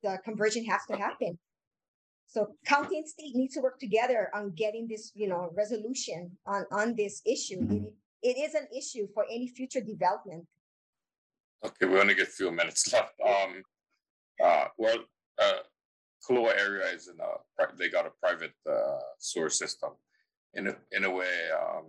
the 0.04 0.20
conversion 0.24 0.66
has 0.66 0.82
to 0.90 0.98
happen. 0.98 1.38
So 2.28 2.56
county 2.66 2.98
and 2.98 3.08
state 3.08 3.36
need 3.36 3.50
to 3.52 3.62
work 3.62 3.80
together 3.80 4.30
on 4.34 4.52
getting 4.56 4.88
this, 4.88 5.12
you 5.16 5.28
know, 5.28 5.52
resolution 5.56 6.32
on 6.46 6.66
on 6.72 6.96
this 6.96 7.22
issue. 7.26 7.60
It, 7.70 7.94
it 8.24 8.38
is 8.38 8.54
an 8.54 8.68
issue 8.76 9.08
for 9.14 9.26
any 9.30 9.48
future 9.48 9.82
development. 9.82 10.46
Okay, 11.64 11.86
we 11.86 12.00
only 12.00 12.16
get 12.16 12.28
a 12.28 12.32
few 12.32 12.52
minutes 12.52 12.92
left. 12.92 13.14
Um, 13.26 13.64
uh, 14.44 14.66
well, 14.78 14.98
uh, 15.40 15.62
Koloa 16.28 16.58
area 16.58 16.86
is 16.88 17.08
in 17.08 17.18
a, 17.20 17.78
they 17.78 17.90
got 17.90 18.08
a 18.08 18.12
private, 18.20 18.54
uh, 18.70 19.00
sewer 19.20 19.50
system. 19.50 19.92
In 20.54 20.68
a, 20.68 20.76
in 20.92 21.06
a 21.06 21.10
way, 21.10 21.50
um, 21.58 21.86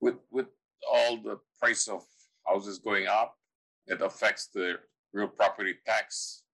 with, 0.00 0.16
with 0.30 0.46
all 0.90 1.16
the 1.16 1.38
price 1.58 1.88
of 1.88 2.04
houses 2.46 2.78
going 2.78 3.06
up, 3.06 3.34
it 3.86 4.00
affects 4.00 4.48
the 4.54 4.74
real 5.12 5.26
property 5.28 5.74
tax 5.84 6.44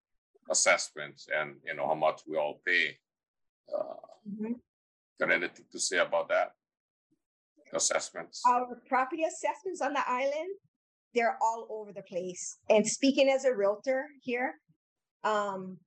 assessments 0.51 1.29
and, 1.35 1.57
you 1.67 1.75
know, 1.75 1.87
how 1.87 1.95
much 1.95 2.23
we 2.27 2.37
all 2.37 2.61
pay. 2.67 2.99
Uh, 3.73 3.95
Mhm. 4.29 4.61
got 5.19 5.31
anything 5.33 5.67
to 5.71 5.79
say 5.79 5.99
about 5.99 6.29
that? 6.29 6.55
Assessments? 7.73 8.43
Our 8.47 8.81
property 8.87 9.25
assessments 9.25 9.81
on 9.81 9.93
the 9.95 10.09
island, 10.09 10.55
they're 11.15 11.37
all 11.43 11.67
over 11.71 11.93
the 11.93 12.03
place. 12.03 12.57
And 12.71 12.87
speaking 12.87 13.29
as 13.29 13.45
a 13.45 13.55
realtor 13.55 14.09
here, 14.23 14.61
um, 15.25 15.79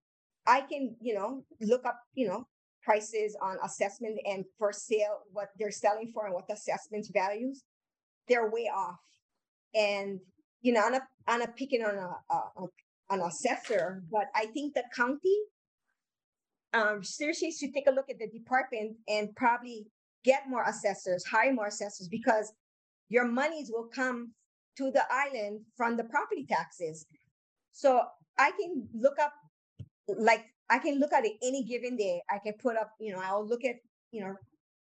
I 0.46 0.62
can, 0.62 0.96
you 1.02 1.16
know, 1.16 1.46
look 1.62 1.86
up, 1.86 2.00
you 2.14 2.28
know, 2.28 2.48
prices 2.86 3.36
on 3.42 3.58
assessment 3.66 4.20
and 4.26 4.46
for 4.60 4.72
sale, 4.72 5.18
what 5.34 5.50
they're 5.58 5.72
selling 5.72 6.12
for 6.14 6.26
and 6.26 6.34
what 6.36 6.48
the 6.48 6.54
assessments 6.54 7.10
values. 7.10 7.64
They're 8.28 8.50
way 8.50 8.70
off. 8.74 9.00
And, 9.74 10.20
you 10.62 10.72
know, 10.74 10.84
I'm 10.86 10.92
not, 10.94 11.02
I'm 11.28 11.40
not 11.40 11.56
picking 11.58 11.84
on 11.84 11.96
a, 11.96 12.34
a, 12.34 12.38
a- 12.64 12.68
an 13.12 13.22
assessor, 13.22 14.02
but 14.12 14.28
I 14.34 14.48
think 14.48 14.74
the 14.74 14.84
county 14.96 15.38
um, 16.74 17.04
seriously 17.04 17.52
should 17.52 17.72
take 17.74 17.88
a 17.88 17.92
look 17.92 18.10
at 18.10 18.18
the 18.18 18.28
department 18.28 18.96
and 19.08 19.36
probably 19.36 19.86
get 20.24 20.50
more 20.50 20.64
assessors, 20.64 21.24
hire 21.26 21.54
more 21.54 21.68
assessors, 21.68 22.08
because 22.08 22.52
your 23.10 23.28
monies 23.28 23.70
will 23.72 23.88
come 23.94 24.32
to 24.78 24.90
the 24.90 25.04
island 25.12 25.62
from 25.78 25.98
the 25.98 26.04
property 26.06 26.48
taxes. 26.50 27.06
So 27.74 28.02
I 28.40 28.50
can 28.60 28.88
look 28.96 29.20
up, 29.20 29.34
like, 30.08 30.46
I 30.70 30.80
can 30.80 31.00
look 31.00 31.14
at 31.14 31.26
it 31.26 31.34
any 31.44 31.64
given 31.64 31.96
day. 31.96 32.22
I 32.30 32.40
can 32.40 32.54
put 32.62 32.78
up, 32.78 32.92
you 33.00 33.14
know, 33.14 33.22
I'll 33.24 33.48
look 33.48 33.64
at, 33.64 33.76
you 34.12 34.22
know, 34.22 34.36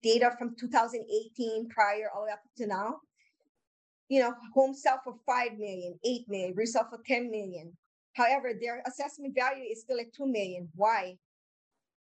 data 0.02 0.30
from 0.38 0.54
2018 0.58 1.68
prior 1.68 2.08
all 2.14 2.22
the 2.22 2.26
way 2.26 2.32
up 2.32 2.40
to 2.58 2.66
now. 2.66 2.96
You 4.08 4.20
know, 4.20 4.34
home 4.54 4.74
sell 4.74 5.00
for 5.02 5.14
5 5.26 5.58
million, 5.58 5.98
8 6.04 6.28
million, 6.28 6.54
resell 6.54 6.86
for 6.90 6.98
10 7.06 7.30
million. 7.30 7.72
However, 8.14 8.52
their 8.60 8.82
assessment 8.86 9.34
value 9.34 9.64
is 9.64 9.80
still 9.80 9.98
at 9.98 10.12
2 10.14 10.26
million. 10.26 10.68
Why? 10.74 11.16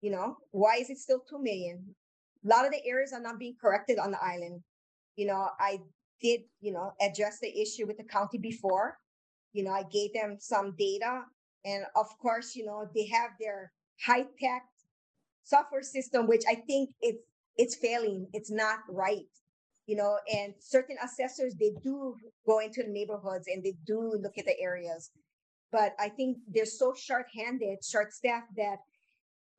You 0.01 0.11
know, 0.11 0.37
why 0.51 0.75
is 0.75 0.89
it 0.89 0.97
still 0.97 1.21
2 1.29 1.41
million? 1.41 1.95
A 2.43 2.47
lot 2.47 2.65
of 2.65 2.71
the 2.71 2.85
areas 2.85 3.13
are 3.13 3.21
not 3.21 3.39
being 3.39 3.55
corrected 3.61 3.97
on 3.97 4.11
the 4.11 4.21
island. 4.21 4.61
You 5.15 5.27
know, 5.27 5.49
I 5.59 5.79
did, 6.21 6.41
you 6.59 6.73
know, 6.73 6.91
address 6.99 7.39
the 7.39 7.61
issue 7.61 7.87
with 7.87 7.97
the 7.97 8.03
county 8.03 8.37
before. 8.37 8.97
You 9.53 9.63
know, 9.63 9.71
I 9.71 9.83
gave 9.91 10.13
them 10.13 10.37
some 10.39 10.75
data. 10.77 11.23
And 11.65 11.83
of 11.95 12.07
course, 12.19 12.55
you 12.55 12.65
know, 12.65 12.87
they 12.95 13.05
have 13.07 13.31
their 13.39 13.71
high-tech 14.05 14.63
software 15.43 15.83
system, 15.83 16.27
which 16.27 16.43
I 16.49 16.55
think 16.55 16.89
it's 17.01 17.23
it's 17.57 17.75
failing. 17.75 18.27
It's 18.33 18.49
not 18.49 18.79
right. 18.89 19.27
You 19.85 19.97
know, 19.97 20.17
and 20.33 20.53
certain 20.59 20.95
assessors 21.03 21.55
they 21.55 21.73
do 21.83 22.15
go 22.47 22.59
into 22.59 22.83
the 22.83 22.89
neighborhoods 22.89 23.47
and 23.47 23.63
they 23.63 23.75
do 23.85 24.13
look 24.21 24.37
at 24.37 24.45
the 24.45 24.59
areas. 24.59 25.11
But 25.71 25.93
I 25.99 26.09
think 26.09 26.37
they're 26.47 26.65
so 26.65 26.93
short-handed, 26.93 27.79
short-staffed 27.83 28.55
that 28.57 28.77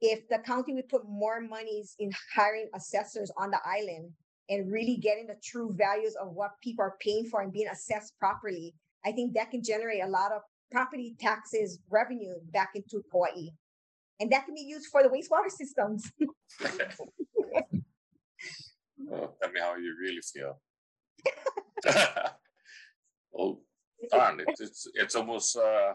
if 0.01 0.29
the 0.29 0.39
county 0.39 0.75
would 0.75 0.89
put 0.89 1.09
more 1.09 1.41
monies 1.41 1.95
in 1.99 2.13
hiring 2.35 2.69
assessors 2.75 3.31
on 3.39 3.51
the 3.51 3.61
island 3.65 4.11
and 4.49 4.71
really 4.71 4.97
getting 4.97 5.27
the 5.27 5.37
true 5.43 5.73
values 5.75 6.17
of 6.21 6.33
what 6.33 6.61
people 6.63 6.85
are 6.85 6.97
paying 7.01 7.27
for 7.31 7.41
and 7.41 7.53
being 7.53 7.69
assessed 7.69 8.19
properly, 8.19 8.75
I 9.05 9.13
think 9.13 9.35
that 9.35 9.51
can 9.51 9.63
generate 9.63 10.03
a 10.03 10.09
lot 10.09 10.33
of 10.33 10.43
property 10.73 11.15
taxes 11.21 11.79
revenue 11.91 12.35
back 12.53 12.71
into 12.75 13.05
Hawaii. 13.13 13.51
And 14.19 14.31
that 14.33 14.47
can 14.47 14.55
be 14.55 14.63
used 14.63 14.87
for 14.87 15.03
the 15.03 15.09
wastewater 15.09 15.51
systems. 15.51 16.11
Uh, 19.13 19.27
tell 19.43 19.53
me 19.53 19.61
how 19.61 19.77
you 19.77 19.95
really 20.01 20.21
feel. 20.23 20.61
oh, 23.39 23.61
darn! 24.11 24.41
It's 24.47 24.61
it's 24.61 24.89
it's 24.95 25.15
almost 25.17 25.57
uh, 25.57 25.95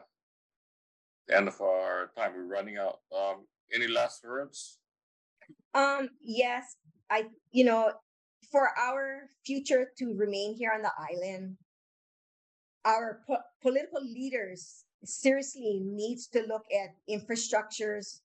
the 1.28 1.38
end 1.38 1.48
of 1.48 1.60
our 1.62 2.12
time. 2.16 2.34
We're 2.36 2.44
running 2.46 2.78
out. 2.78 3.00
Um, 3.18 3.48
any 3.74 3.88
last 3.88 4.24
words? 4.24 4.80
Um, 5.74 6.10
yes, 6.22 6.76
I, 7.10 7.26
you 7.52 7.66
know, 7.66 7.92
for 8.52 8.70
our 8.78 9.30
future 9.46 9.92
to 9.98 10.14
remain 10.14 10.56
here 10.56 10.72
on 10.76 10.82
the 10.82 10.92
island, 10.98 11.58
our 12.88 13.20
po- 13.28 13.44
political 13.62 14.02
leaders 14.02 14.86
seriously 15.04 15.82
needs 15.84 16.28
to 16.28 16.42
look 16.48 16.64
at 16.72 16.96
infrastructures 17.14 18.22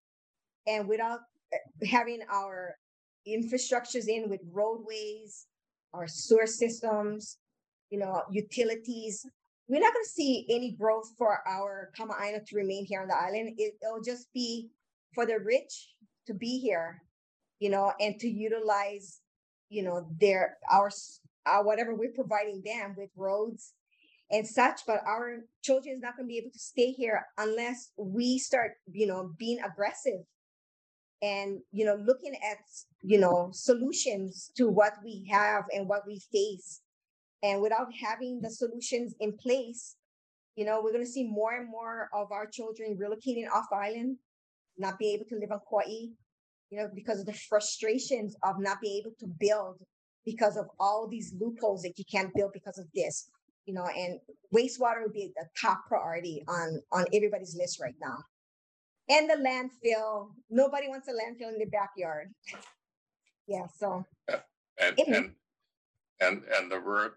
and 0.67 0.89
without 0.89 1.21
uh, 1.53 1.87
having 1.87 2.21
our 2.33 2.77
infrastructures 3.29 4.07
in 4.07 4.31
with 4.31 4.41
roadways, 4.53 5.47
our 5.93 6.07
sewer 6.07 6.47
systems, 6.47 7.39
you 7.91 7.99
know, 7.99 8.23
utilities, 8.31 9.27
we're 9.69 9.81
not 9.81 9.93
going 9.93 10.05
to 10.05 10.11
see 10.11 10.47
any 10.49 10.73
growth 10.73 11.11
for 11.19 11.39
our 11.47 11.91
Kama'aina 11.99 12.47
to 12.47 12.57
remain 12.57 12.85
here 12.85 13.03
on 13.03 13.09
the 13.09 13.17
island. 13.17 13.55
It, 13.59 13.75
it'll 13.83 14.03
just 14.03 14.33
be 14.33 14.71
for 15.15 15.27
the 15.27 15.39
rich 15.45 15.89
to 16.27 16.35
be 16.35 16.59
here, 16.59 17.03
you 17.59 17.69
know, 17.69 17.93
and 18.01 18.19
to 18.21 18.29
utilize, 18.29 19.21
you 19.71 19.83
know, 19.83 20.07
their 20.21 20.57
our, 20.71 20.91
our 21.47 21.65
whatever 21.65 21.95
we're 21.95 22.13
providing 22.13 22.63
them 22.65 22.95
with 22.97 23.11
roads 23.17 23.73
and 24.33 24.47
such. 24.47 24.81
But 24.87 25.03
our 25.07 25.45
children 25.63 25.97
is 25.97 26.03
not 26.03 26.17
going 26.17 26.27
to 26.27 26.33
be 26.33 26.39
able 26.39 26.51
to 26.51 26.59
stay 26.59 26.91
here 26.91 27.25
unless 27.39 27.93
we 27.97 28.39
start, 28.39 28.73
you 28.91 29.07
know, 29.07 29.31
being 29.39 29.61
aggressive 29.61 30.25
and 31.23 31.61
you 31.71 31.85
know 31.85 31.95
looking 31.95 32.35
at 32.35 32.59
you 33.01 33.19
know 33.19 33.49
solutions 33.53 34.51
to 34.57 34.69
what 34.69 34.95
we 35.05 35.27
have 35.31 35.65
and 35.73 35.89
what 35.89 36.03
we 36.07 36.21
face 36.33 36.81
and 37.43 37.63
without 37.63 37.87
having 37.95 38.41
the 38.41 38.51
solutions 38.51 39.15
in 39.21 39.33
place 39.37 39.97
you 40.57 40.65
know 40.65 40.81
we're 40.83 40.93
going 40.93 41.05
to 41.05 41.11
see 41.11 41.25
more 41.25 41.55
and 41.55 41.71
more 41.71 42.11
of 42.13 42.33
our 42.33 42.47
children 42.47 42.99
relocating 43.01 43.49
off 43.55 43.67
island 43.73 44.17
not 44.77 44.99
being 44.99 45.15
able 45.15 45.25
to 45.25 45.37
live 45.37 45.53
on 45.53 45.61
kauai 45.71 46.09
you 46.71 46.79
know 46.79 46.89
because 46.95 47.21
of 47.21 47.27
the 47.27 47.33
frustrations 47.49 48.35
of 48.43 48.57
not 48.59 48.81
being 48.81 49.01
able 49.01 49.15
to 49.19 49.27
build 49.39 49.79
because 50.25 50.57
of 50.57 50.67
all 50.79 51.09
these 51.09 51.33
loopholes 51.41 51.83
that 51.83 51.99
you 51.99 52.05
can't 52.11 52.35
build 52.35 52.53
because 52.53 52.79
of 52.79 52.87
this 52.95 53.29
you 53.67 53.75
know 53.75 53.87
and 53.87 54.19
wastewater 54.55 55.03
would 55.03 55.13
be 55.13 55.33
the 55.37 55.47
top 55.61 55.87
priority 55.87 56.43
on 56.49 56.81
on 56.93 57.05
everybody's 57.13 57.57
list 57.57 57.81
right 57.81 57.95
now 58.01 58.19
and 59.09 59.29
the 59.29 59.35
landfill. 59.35 60.31
Nobody 60.51 60.89
wants 60.89 61.09
a 61.09 61.13
landfill 61.13 61.53
in 61.53 61.59
their 61.59 61.69
backyard. 61.71 62.33
Yeah, 63.47 63.67
so 63.77 64.05
And 64.29 64.99
Anyway. 64.99 65.17
and 65.19 65.35
and 66.21 66.43
and 66.57 66.71
the 66.71 66.81
word, 66.81 67.13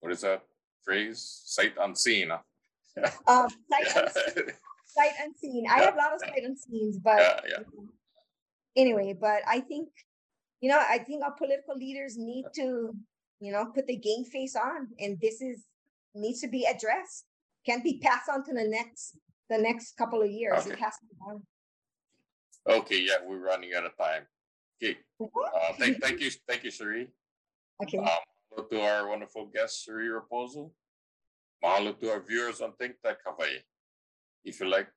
what 0.00 0.12
is 0.12 0.20
that 0.20 0.44
phrase? 0.82 1.42
Sight 1.44 1.74
unseen. 1.80 2.30
um, 3.26 3.48
sight, 3.68 3.86
Yeah, 3.86 4.02
unseen, 4.02 4.44
sight 4.86 5.12
unseen. 5.22 5.66
I 5.70 5.80
have 5.80 5.94
a 5.94 5.98
lot 5.98 6.14
of 6.14 6.20
sight 6.20 6.42
unseens, 6.44 6.96
but 7.02 7.18
yeah, 7.18 7.58
yeah. 7.58 7.64
anyway, 8.76 9.14
but 9.18 9.40
I 9.46 9.60
think, 9.60 9.88
you 10.60 10.68
know, 10.70 10.78
I 10.78 10.98
think 10.98 11.22
our 11.24 11.32
political 11.32 11.76
leaders 11.76 12.16
need 12.16 12.44
to, 12.56 12.94
you 13.40 13.52
know, 13.52 13.66
put 13.74 13.86
the 13.86 13.96
game 13.96 14.24
face 14.24 14.56
on, 14.56 14.88
and 14.98 15.18
this 15.20 15.40
is 15.40 15.64
needs 16.14 16.40
to 16.40 16.48
be 16.48 16.64
addressed. 16.64 17.26
Can't 17.64 17.84
be 17.84 17.98
passed 17.98 18.28
on 18.28 18.44
to 18.44 18.52
the 18.54 18.64
next 18.68 19.18
the 19.48 19.58
next 19.58 19.96
couple 19.96 20.22
of 20.22 20.30
years. 20.30 20.66
It 20.66 20.72
Okay. 20.72 20.82
has 20.82 20.94
to 20.98 21.06
be 21.06 21.14
done. 21.26 21.42
Okay, 22.68 23.00
yeah, 23.00 23.18
we're 23.24 23.38
running 23.38 23.74
out 23.74 23.84
of 23.84 23.96
time. 23.96 24.26
Okay, 24.82 24.98
uh, 25.20 25.72
thank 25.78 26.00
thank 26.02 26.20
you, 26.20 26.30
thank 26.48 26.64
you, 26.64 26.70
Sheree. 26.70 27.08
Okay. 27.82 27.98
Um, 27.98 28.08
mahalo 28.52 28.68
to 28.70 28.80
our 28.80 29.08
wonderful 29.08 29.46
guest, 29.46 29.86
Sheree 29.86 30.08
Raposo. 30.10 30.70
Mahalo 31.62 31.98
to 32.00 32.10
our 32.10 32.20
viewers 32.20 32.60
on 32.60 32.72
Think 32.76 32.96
Tech 33.04 33.18
Hawaii. 33.24 33.60
If 34.44 34.60
you 34.60 34.66
like 34.68 34.88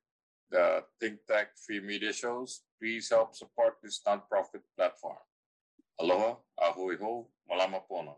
the 0.50 0.84
Think 1.00 1.20
Tech 1.28 1.58
free 1.58 1.80
media 1.80 2.12
shows, 2.14 2.62
please 2.80 3.10
help 3.10 3.36
support 3.36 3.78
this 3.84 4.02
nonprofit 4.06 4.64
platform. 4.76 5.18
Aloha, 6.00 6.36
a 6.60 6.72
hui 6.72 6.96
hou, 6.98 7.28
malama 7.50 7.82
pono. 7.90 8.16